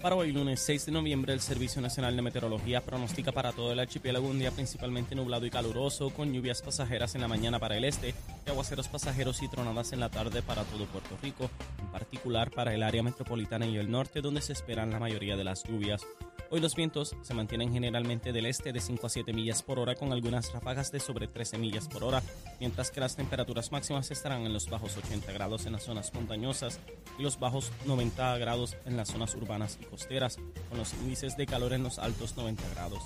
Para 0.02 0.16
hoy, 0.16 0.32
lunes 0.32 0.60
6 0.60 0.86
de 0.86 0.92
noviembre, 0.92 1.32
el 1.34 1.40
Servicio 1.40 1.80
Nacional 1.80 2.16
de 2.16 2.22
Meteorología 2.22 2.80
pronostica 2.80 3.30
para 3.30 3.52
todo 3.52 3.72
el 3.72 3.78
archipiélago 3.78 4.26
un 4.26 4.40
día 4.40 4.50
principalmente 4.50 5.14
nublado 5.14 5.46
y 5.46 5.50
caluroso, 5.50 6.10
con 6.10 6.32
lluvias 6.32 6.62
pasajeras 6.62 7.14
en 7.14 7.20
la 7.20 7.28
mañana 7.28 7.60
para 7.60 7.76
el 7.76 7.84
este, 7.84 8.12
y 8.44 8.50
aguaceros 8.50 8.88
pasajeros 8.88 9.40
y 9.42 9.48
tronadas 9.48 9.92
en 9.92 10.00
la 10.00 10.08
tarde 10.08 10.42
para 10.42 10.64
todo 10.64 10.84
Puerto 10.86 11.16
Rico, 11.22 11.48
en 11.78 11.86
particular 11.92 12.50
para 12.50 12.74
el 12.74 12.82
área 12.82 13.04
metropolitana 13.04 13.66
y 13.66 13.76
el 13.76 13.88
norte, 13.88 14.20
donde 14.20 14.40
se 14.40 14.52
esperan 14.52 14.90
la 14.90 14.98
mayoría 14.98 15.36
de 15.36 15.44
las 15.44 15.62
lluvias. 15.62 16.04
Hoy 16.48 16.60
los 16.60 16.76
vientos 16.76 17.16
se 17.22 17.34
mantienen 17.34 17.72
generalmente 17.72 18.32
del 18.32 18.46
este 18.46 18.72
de 18.72 18.80
5 18.80 19.06
a 19.06 19.10
7 19.10 19.32
millas 19.32 19.62
por 19.62 19.80
hora 19.80 19.96
con 19.96 20.12
algunas 20.12 20.52
ráfagas 20.52 20.92
de 20.92 21.00
sobre 21.00 21.26
13 21.26 21.58
millas 21.58 21.88
por 21.88 22.04
hora, 22.04 22.22
mientras 22.60 22.92
que 22.92 23.00
las 23.00 23.16
temperaturas 23.16 23.72
máximas 23.72 24.12
estarán 24.12 24.46
en 24.46 24.52
los 24.52 24.70
bajos 24.70 24.96
80 24.96 25.32
grados 25.32 25.66
en 25.66 25.72
las 25.72 25.82
zonas 25.82 26.14
montañosas 26.14 26.78
y 27.18 27.22
los 27.22 27.40
bajos 27.40 27.72
90 27.86 28.38
grados 28.38 28.76
en 28.84 28.96
las 28.96 29.08
zonas 29.08 29.34
urbanas 29.34 29.76
y 29.80 29.86
costeras, 29.86 30.36
con 30.68 30.78
los 30.78 30.94
índices 30.94 31.36
de 31.36 31.46
calor 31.46 31.72
en 31.72 31.82
los 31.82 31.98
altos 31.98 32.36
90 32.36 32.62
grados. 32.74 33.02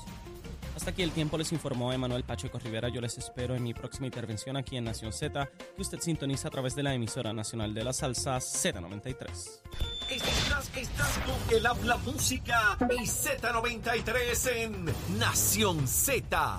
Hasta 0.76 0.90
aquí 0.90 1.02
el 1.02 1.10
tiempo 1.12 1.38
les 1.38 1.50
informó 1.52 1.92
Emanuel 1.92 2.24
Pacheco 2.24 2.58
Rivera. 2.58 2.88
Yo 2.88 3.00
les 3.00 3.16
espero 3.18 3.54
en 3.54 3.62
mi 3.62 3.74
próxima 3.74 4.06
intervención 4.06 4.56
aquí 4.56 4.76
en 4.76 4.84
Nación 4.84 5.12
Z, 5.12 5.50
que 5.76 5.82
usted 5.82 6.00
sintoniza 6.00 6.48
a 6.48 6.50
través 6.50 6.74
de 6.74 6.82
la 6.82 6.94
emisora 6.94 7.32
nacional 7.32 7.72
de 7.74 7.84
la 7.84 7.92
salsa 7.92 8.36
Z93. 8.36 9.60
Estás, 10.76 11.18
con 11.26 11.56
el 11.56 11.66
habla 11.66 11.96
música 11.98 12.76
y 12.90 13.04
Z93 13.06 14.50
en 14.56 14.94
Nación 15.18 15.86
Z. 15.88 16.58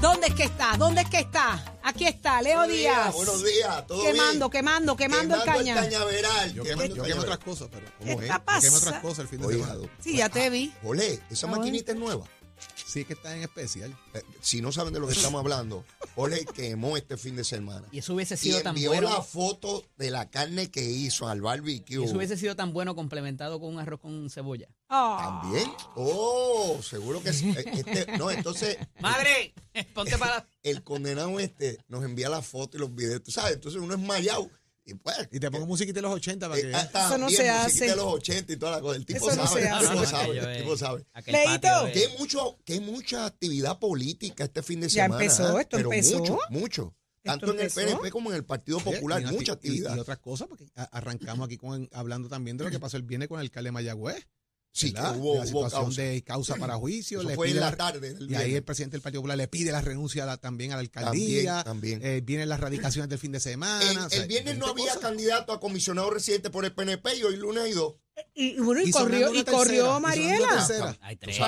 ¿Dónde 0.00 0.28
es 0.28 0.34
que 0.34 0.44
está? 0.44 0.76
¿Dónde 0.76 1.00
es 1.02 1.08
que 1.10 1.18
está? 1.20 1.78
Aquí 1.82 2.06
está, 2.06 2.40
Leo 2.42 2.58
Buenos 2.58 2.76
días, 2.76 2.94
Díaz. 2.96 3.14
Buenos 3.14 3.44
días, 3.44 3.86
todo 3.86 4.02
Quemando, 4.02 4.48
bien. 4.48 4.50
quemando, 4.50 4.96
quemando 4.96 5.34
el 5.36 5.42
caña. 5.44 5.74
cañaveral. 5.74 6.52
Yo, 6.54 6.62
quemando 6.62 6.94
yo 6.94 7.02
el 7.02 7.08
quemo 7.08 7.22
cañaveral. 7.22 7.24
otras 7.24 7.38
cosas, 7.38 7.68
pero 7.72 7.86
¿cómo 7.98 8.18
¿Qué 8.18 8.26
es? 8.26 8.30
está 8.30 8.38
Yo 8.38 8.60
quemo 8.62 8.76
otras 8.76 8.92
pasa- 8.92 9.00
cosas 9.02 9.18
el 9.20 9.28
fin 9.28 9.40
de 9.40 9.54
semana. 9.54 9.74
Sí, 10.00 10.16
ya 10.16 10.28
te 10.28 10.50
vi. 10.50 10.72
Olé, 10.84 11.20
esa 11.30 11.46
Ah, 11.46 11.50
maquinita 11.50 11.92
es 11.92 11.98
nueva. 11.98 12.24
Sí, 12.86 13.00
es 13.00 13.06
que 13.06 13.12
está 13.14 13.36
en 13.36 13.42
especial. 13.42 13.96
Eh, 14.14 14.22
Si 14.40 14.60
no 14.60 14.72
saben 14.72 14.92
de 14.94 15.00
lo 15.00 15.06
que 15.06 15.12
estamos 15.14 15.38
hablando, 15.40 15.84
Ole 16.14 16.44
quemó 16.44 16.96
este 16.96 17.16
fin 17.16 17.36
de 17.36 17.44
semana. 17.44 17.86
Y 17.92 17.98
eso 17.98 18.14
hubiese 18.14 18.34
Y 18.34 18.38
sido 18.38 18.62
tan 18.62 18.74
envió 18.76 18.90
bueno. 18.90 19.08
la 19.10 19.22
foto 19.22 19.84
de 19.96 20.10
la 20.10 20.30
carne 20.30 20.70
que 20.70 20.82
hizo 20.82 21.28
al 21.28 21.40
barbecue. 21.40 22.00
Y 22.00 22.04
eso 22.04 22.16
hubiese 22.16 22.36
sido 22.36 22.56
tan 22.56 22.72
bueno 22.72 22.94
complementado 22.94 23.60
con 23.60 23.74
un 23.74 23.80
arroz 23.80 24.00
con 24.00 24.30
cebolla. 24.30 24.68
Ah. 24.88 25.40
También. 25.42 25.70
Oh, 25.96 26.78
seguro 26.82 27.22
que 27.22 27.32
sí. 27.32 27.50
Eh, 27.50 27.64
Este, 27.72 28.16
no, 28.18 28.30
entonces 28.30 28.78
¡Madre! 29.00 29.52
Ponte 29.94 30.16
para... 30.16 30.48
el 30.62 30.82
condenado 30.82 31.38
este 31.40 31.78
nos 31.88 32.04
envía 32.04 32.28
la 32.28 32.40
foto 32.42 32.76
y 32.76 32.80
los 32.80 32.94
videos. 32.94 33.22
Tú 33.22 33.30
sabes, 33.30 33.54
entonces 33.54 33.80
uno 33.80 33.94
es 33.94 34.00
mayao. 34.00 34.50
Y, 34.88 34.94
pues, 34.94 35.28
Y 35.32 35.40
te 35.40 35.50
pongo 35.50 35.66
musiquita 35.66 35.96
de 35.96 36.02
los 36.02 36.12
80 36.14 36.48
para 36.48 36.60
que 36.60 36.66
eh, 36.68 36.70
veas. 36.70 36.84
hasta 36.84 37.06
Eso 37.08 37.18
no 37.18 37.26
bien, 37.26 37.40
se 37.42 37.50
hace. 37.50 37.86
de 37.88 37.96
los 37.96 38.06
80 38.06 38.52
y 38.52 38.56
toda 38.56 38.72
la 38.76 38.80
cosa. 38.80 38.96
El 38.96 39.04
tipo 39.04 39.28
Eso 39.28 39.36
no 39.36 39.46
sabe, 39.48 39.60
se 39.62 39.66
el 39.66 39.74
hace. 39.74 39.82
tipo 39.82 39.94
No, 39.94 40.00
no, 40.00 40.06
sabe, 40.06 40.22
aquello 40.24 40.48
el 40.48 40.58
tipo 40.58 40.76
sabe. 40.76 41.92
Que 41.92 42.00
hay 42.06 42.18
mucho, 42.18 42.58
que 42.64 42.72
hay 42.74 42.80
mucha 42.80 43.26
actividad 43.26 43.78
política 43.80 44.44
este 44.44 44.62
fin 44.62 44.80
de 44.80 44.88
Ya 44.88 45.04
semana. 45.04 45.22
empezó, 45.24 45.58
¿eh? 45.58 45.62
esto 45.62 45.76
Pero 45.76 45.92
empezó. 45.92 46.18
Mucho, 46.20 46.38
mucho. 46.50 46.94
tanto 47.24 47.52
en 47.52 47.60
el. 47.60 47.70
PNP 47.70 48.10
como 48.12 48.30
en 48.30 48.36
el 48.36 48.44
Partido 48.44 48.78
Popular, 48.78 49.20
y 49.20 49.24
una- 49.24 49.32
mucha 49.32 49.52
y- 49.52 49.54
actividad. 49.56 49.96
Y, 49.96 49.98
otras 49.98 50.18
cosas, 50.18 50.46
porque 50.46 50.66
arrancamos 50.92 51.46
aquí 51.46 51.56
con, 51.56 51.88
hablando 51.92 52.28
también 52.28 52.56
de 52.56 52.62
lo 52.64 52.70
que 52.70 52.78
pasó 52.78 52.96
el 52.96 53.02
viernes 53.02 53.28
con 53.28 53.40
el 53.40 53.46
alcalde 53.46 53.66
de 53.68 53.72
Mayagüez. 53.72 54.24
Sí, 54.76 54.94
hubo, 55.16 55.34
la 55.34 55.40
hubo 55.40 55.46
situación 55.46 55.82
causa. 55.84 56.02
de 56.02 56.22
causa 56.22 56.56
para 56.56 56.76
juicio. 56.78 57.20
Eso 57.20 57.28
le 57.28 57.34
fue 57.34 57.46
en 57.46 57.52
pide 57.52 57.60
la 57.60 57.70
la- 57.70 57.76
tarde 57.76 58.14
del 58.14 58.30
y 58.30 58.34
ahí 58.34 58.54
el 58.54 58.62
presidente 58.62 58.92
del 58.96 59.02
Partido 59.02 59.20
Popular 59.22 59.36
le 59.38 59.48
pide 59.48 59.72
la 59.72 59.80
renuncia 59.80 60.22
a 60.22 60.26
la- 60.26 60.36
también 60.36 60.72
a 60.72 60.76
la 60.76 60.80
alcaldía. 60.80 61.64
También, 61.64 62.00
también. 62.00 62.16
Eh, 62.16 62.20
vienen 62.22 62.48
las 62.48 62.60
radicaciones 62.60 63.08
del 63.08 63.18
fin 63.18 63.32
de 63.32 63.40
semana. 63.40 63.90
El, 63.90 63.98
o 63.98 64.10
sea, 64.10 64.22
el 64.22 64.28
viernes 64.28 64.58
no 64.58 64.66
había 64.66 64.94
candidato 65.00 65.52
a 65.52 65.60
comisionado 65.60 66.10
residente 66.10 66.50
por 66.50 66.64
el 66.64 66.72
PNP 66.74 67.16
y 67.16 67.22
hoy 67.22 67.36
lunes 67.36 67.64
hay 67.64 67.72
dos. 67.72 67.94
Y, 68.34 68.56
y 68.56 68.60
bueno, 68.60 68.80
y 68.82 68.90
corrió, 68.90 69.32
y 69.34 69.44
corrió 69.44 69.82
tercera, 69.84 69.98
Mariela. 70.00 70.66
Hay 71.02 71.16
¿Tú 71.16 71.26
tres. 71.26 71.38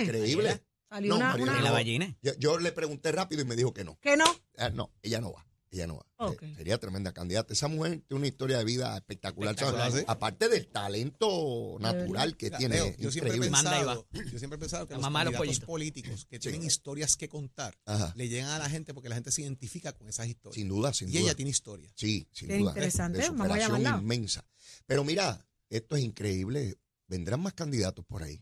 Increíble. 0.00 0.62
Salió 0.88 1.10
No, 1.10 1.16
una, 1.16 1.28
Mariela, 1.30 1.50
una- 1.52 1.60
¿Y 1.60 1.62
la 1.62 1.68
no. 1.70 1.74
ballines? 1.74 2.14
Yo, 2.22 2.32
yo 2.38 2.58
le 2.58 2.70
pregunté 2.72 3.10
rápido 3.12 3.42
y 3.42 3.44
me 3.44 3.56
dijo 3.56 3.74
que 3.74 3.84
no. 3.84 3.98
que 4.00 4.16
no. 4.16 4.24
Ah, 4.56 4.70
no, 4.70 4.92
ella 5.02 5.20
no 5.20 5.32
va. 5.32 5.44
Ella 5.74 5.88
no 5.88 5.96
va. 5.96 6.32
Eh, 6.32 6.54
sería 6.56 6.78
tremenda 6.78 7.12
candidata. 7.12 7.52
Esa 7.52 7.66
mujer 7.66 8.02
tiene 8.06 8.18
una 8.20 8.28
historia 8.28 8.58
de 8.58 8.64
vida 8.64 8.96
espectacular. 8.96 9.54
Espectacular, 9.54 9.90
¿sabes? 9.90 10.04
¿sí? 10.04 10.06
Aparte 10.08 10.48
del 10.48 10.68
talento 10.68 11.76
natural 11.80 12.36
que 12.36 12.50
tiene. 12.50 12.94
Yo 12.98 13.10
siempre 13.10 13.32
he 13.32 13.36
increíble. 13.36 13.50
Manda 13.50 13.72
y 13.72 13.84
pensado, 13.84 14.06
yo 14.12 14.38
siempre 14.38 14.56
he 14.56 14.60
pensado 14.60 14.86
que 14.86 14.96
La 14.96 15.24
los 15.24 15.60
políticos 15.60 16.26
que 16.26 16.38
tienen 16.38 16.62
historias 16.62 17.16
que 17.16 17.28
contar 17.28 17.76
Ajá. 17.86 18.12
le 18.16 18.28
llegan 18.28 18.50
a 18.50 18.58
la 18.58 18.70
gente 18.70 18.94
porque 18.94 19.08
la 19.08 19.16
gente 19.16 19.32
se 19.32 19.42
identifica 19.42 19.92
con 19.92 20.08
esas 20.08 20.28
historias. 20.28 20.54
Sin 20.54 20.68
duda, 20.68 20.92
sin 20.94 21.08
y 21.08 21.12
duda. 21.12 21.20
ella 21.22 21.34
tiene 21.34 21.50
historia. 21.50 21.92
Sí, 21.96 22.28
sin 22.32 22.48
Qué 22.48 22.58
duda. 22.58 22.70
interesante. 22.70 23.18
De 23.18 23.26
superación 23.26 23.82
inmensa. 23.82 24.46
Pero 24.86 25.02
mira, 25.04 25.44
esto 25.70 25.96
es 25.96 26.04
increíble. 26.04 26.78
Vendrán 27.08 27.40
más 27.40 27.52
candidatos 27.54 28.04
por 28.06 28.22
ahí. 28.22 28.40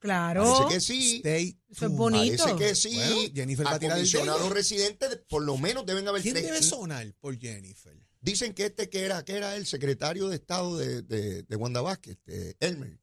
Claro. 0.00 0.42
Parece 0.44 0.74
que 0.74 0.80
sí. 0.80 1.16
Stay 1.18 1.48
Eso 1.48 1.56
es 1.70 1.78
tuned. 1.78 1.96
bonito. 1.96 2.42
Parece 2.44 2.58
que 2.64 2.74
sí. 2.74 2.94
Bueno, 2.96 3.32
Jennifer 3.34 3.66
va 3.66 3.70
a 3.72 3.78
tirar 3.78 3.98
el 3.98 4.50
residentes, 4.50 5.20
por 5.28 5.42
lo 5.42 5.56
menos 5.58 5.86
deben 5.86 6.08
haber 6.08 6.22
¿Quién 6.22 6.34
tres. 6.34 6.46
debe 6.46 6.62
sonar 6.62 7.12
por 7.20 7.38
Jennifer? 7.38 7.96
Dicen 8.22 8.52
que 8.54 8.66
este 8.66 8.88
que 8.90 9.04
era, 9.04 9.24
que 9.24 9.34
era 9.36 9.56
el 9.56 9.66
secretario 9.66 10.28
de 10.28 10.36
Estado 10.36 10.76
de, 10.76 11.02
de, 11.02 11.42
de 11.42 11.56
Wanda 11.56 11.80
Vázquez, 11.80 12.18
este, 12.26 12.56
Elmer. 12.60 12.98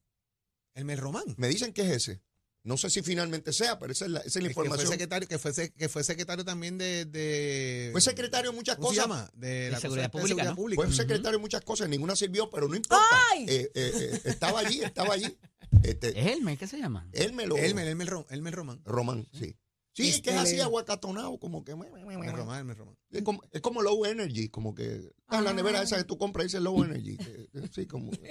Elmer 0.75 0.99
Román. 0.99 1.23
Me 1.37 1.47
dicen 1.47 1.71
que 1.73 1.81
es 1.83 1.89
ese. 1.89 2.21
No 2.63 2.75
sé 2.77 2.89
si 2.89 3.01
finalmente 3.01 3.53
sea, 3.53 3.79
pero 3.79 3.93
esa 3.93 4.05
es 4.05 4.11
la, 4.11 4.19
esa 4.19 4.27
es 4.39 4.43
la 4.43 4.49
Que 4.49 4.53
fue 4.53 4.65
información. 4.65 4.91
secretario, 4.91 5.27
que 5.27 5.39
fue, 5.39 5.53
se- 5.53 5.71
que 5.71 5.87
fue 5.87 6.03
secretario 6.03 6.43
también 6.43 6.77
de, 6.77 7.05
de- 7.05 7.89
Fue 7.93 8.01
secretario 8.01 8.51
de 8.51 8.57
muchas 8.57 8.75
¿cómo 8.75 8.89
se 8.91 8.97
cosas. 8.97 9.09
llama? 9.09 9.31
De, 9.35 9.71
la 9.71 9.79
seguridad 9.79 9.79
cosa 9.79 9.85
esta 10.01 10.01
de 10.01 10.09
pública, 10.09 10.27
seguridad 10.27 10.49
¿no? 10.49 10.55
pública. 10.55 10.83
Fue 10.83 10.93
secretario 10.93 11.31
de 11.37 11.41
muchas 11.41 11.61
cosas, 11.61 11.87
ninguna 11.87 12.15
sirvió, 12.17 12.49
pero 12.49 12.67
no 12.67 12.75
importa. 12.75 13.05
¡Ay! 13.31 13.45
Eh, 13.47 13.71
eh, 13.73 13.91
eh, 14.13 14.21
estaba 14.25 14.59
allí, 14.59 14.81
estaba 14.81 15.13
allí. 15.13 15.37
Este, 15.83 16.19
¿Es 16.19 16.25
Elmer? 16.37 16.57
¿Qué 16.57 16.67
se 16.67 16.77
llama? 16.77 17.07
Elmer, 17.13 17.47
lo- 17.47 17.57
Elmer, 17.57 17.87
Elmer, 17.87 18.07
Ro- 18.07 18.25
Elmer 18.29 18.53
Román. 18.55 18.81
Román, 18.85 19.27
sí. 19.33 19.55
Sí, 19.93 20.09
Este 20.09 20.21
que 20.21 20.29
es 20.29 20.35
así 20.37 20.55
Leo. 20.57 20.65
aguacatonado, 20.65 21.39
como 21.39 21.63
que. 21.63 21.71
Elmer 21.71 21.89
Román, 21.91 22.59
Elmer 22.59 22.77
Román. 22.77 22.95
Es 23.09 23.23
como, 23.23 23.41
es 23.51 23.61
como 23.61 23.81
low 23.81 24.05
energy, 24.05 24.47
como 24.49 24.75
que 24.75 24.83
estás 24.95 25.39
en 25.39 25.43
la 25.43 25.53
nevera 25.53 25.81
esa 25.81 25.97
que 25.97 26.03
tú 26.03 26.19
compras 26.19 26.43
y 26.43 26.47
dice 26.49 26.59
low 26.59 26.83
energy. 26.83 27.17
Sí, 27.73 27.85
como. 27.87 28.11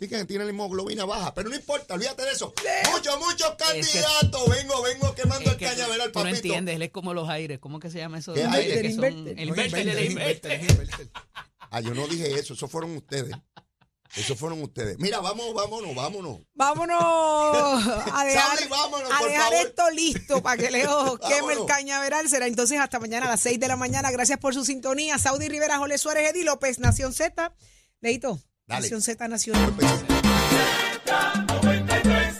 Sí, 0.00 0.08
que 0.08 0.24
tiene 0.24 0.42
la 0.44 0.50
hemoglobina 0.50 1.04
baja, 1.04 1.32
pero 1.34 1.48
no 1.48 1.54
importa, 1.54 1.94
olvídate 1.94 2.24
de 2.24 2.32
eso. 2.32 2.52
Muchos, 2.92 3.16
muchos 3.20 3.46
Es 3.68 3.86
que- 3.92 4.00
candidatos. 4.02 4.50
vengo, 4.50 4.82
vengo 4.82 5.14
quemando 5.14 5.50
Es 5.52 5.56
el 5.56 5.68
cañaveral, 5.68 6.10
tú 6.10 6.18
no 6.18 6.24
papito. 6.24 6.36
entiendes, 6.46 6.74
él 6.74 6.82
es 6.82 6.90
como 6.90 7.14
los 7.14 7.28
aires. 7.28 7.60
¿Cómo 7.60 7.78
que 7.78 7.90
se 7.90 7.98
llama 7.98 8.18
eso? 8.18 8.34
¿Qué 8.34 8.42
Los 8.42 8.52
aire? 8.54 8.74
aires 8.74 8.82
que 8.82 8.88
El 8.88 8.94
son- 8.96 9.04
inverter. 9.18 9.38
El 9.40 9.48
inverter, 9.48 9.88
el 9.88 10.10
inverter. 10.10 11.10
Ah, 11.70 11.80
yo 11.80 11.94
no 11.94 12.08
dije 12.08 12.28
eso, 12.38 12.54
eso 12.54 12.66
fueron 12.66 12.96
ustedes. 12.96 13.36
Eso 14.16 14.36
fueron 14.36 14.62
ustedes. 14.62 14.98
Mira, 14.98 15.20
vamos, 15.20 15.52
vámonos, 15.54 15.94
vámonos. 15.94 16.38
Vámonos 16.54 16.98
a 17.02 18.24
dejar, 18.24 18.68
vámonos, 18.68 19.10
a 19.10 19.24
dejar 19.24 19.54
esto 19.54 19.90
listo 19.90 20.42
para 20.42 20.62
que 20.62 20.70
Leo 20.70 21.18
queme 21.28 21.54
el 21.54 21.66
cañaveral. 21.66 22.28
Será 22.28 22.46
entonces 22.46 22.78
hasta 22.78 23.00
mañana 23.00 23.26
a 23.26 23.30
las 23.30 23.40
6 23.40 23.58
de 23.58 23.68
la 23.68 23.76
mañana. 23.76 24.10
Gracias 24.12 24.38
por 24.38 24.54
su 24.54 24.64
sintonía. 24.64 25.18
Saudi 25.18 25.48
Rivera, 25.48 25.78
Jole 25.78 25.98
Suárez, 25.98 26.30
Eddie 26.30 26.44
López, 26.44 26.78
Nación 26.78 27.12
Z. 27.12 27.54
Leito, 28.00 28.40
Dale. 28.66 28.82
Nación 28.82 29.02
Z 29.02 29.26
Nacional. 29.26 29.74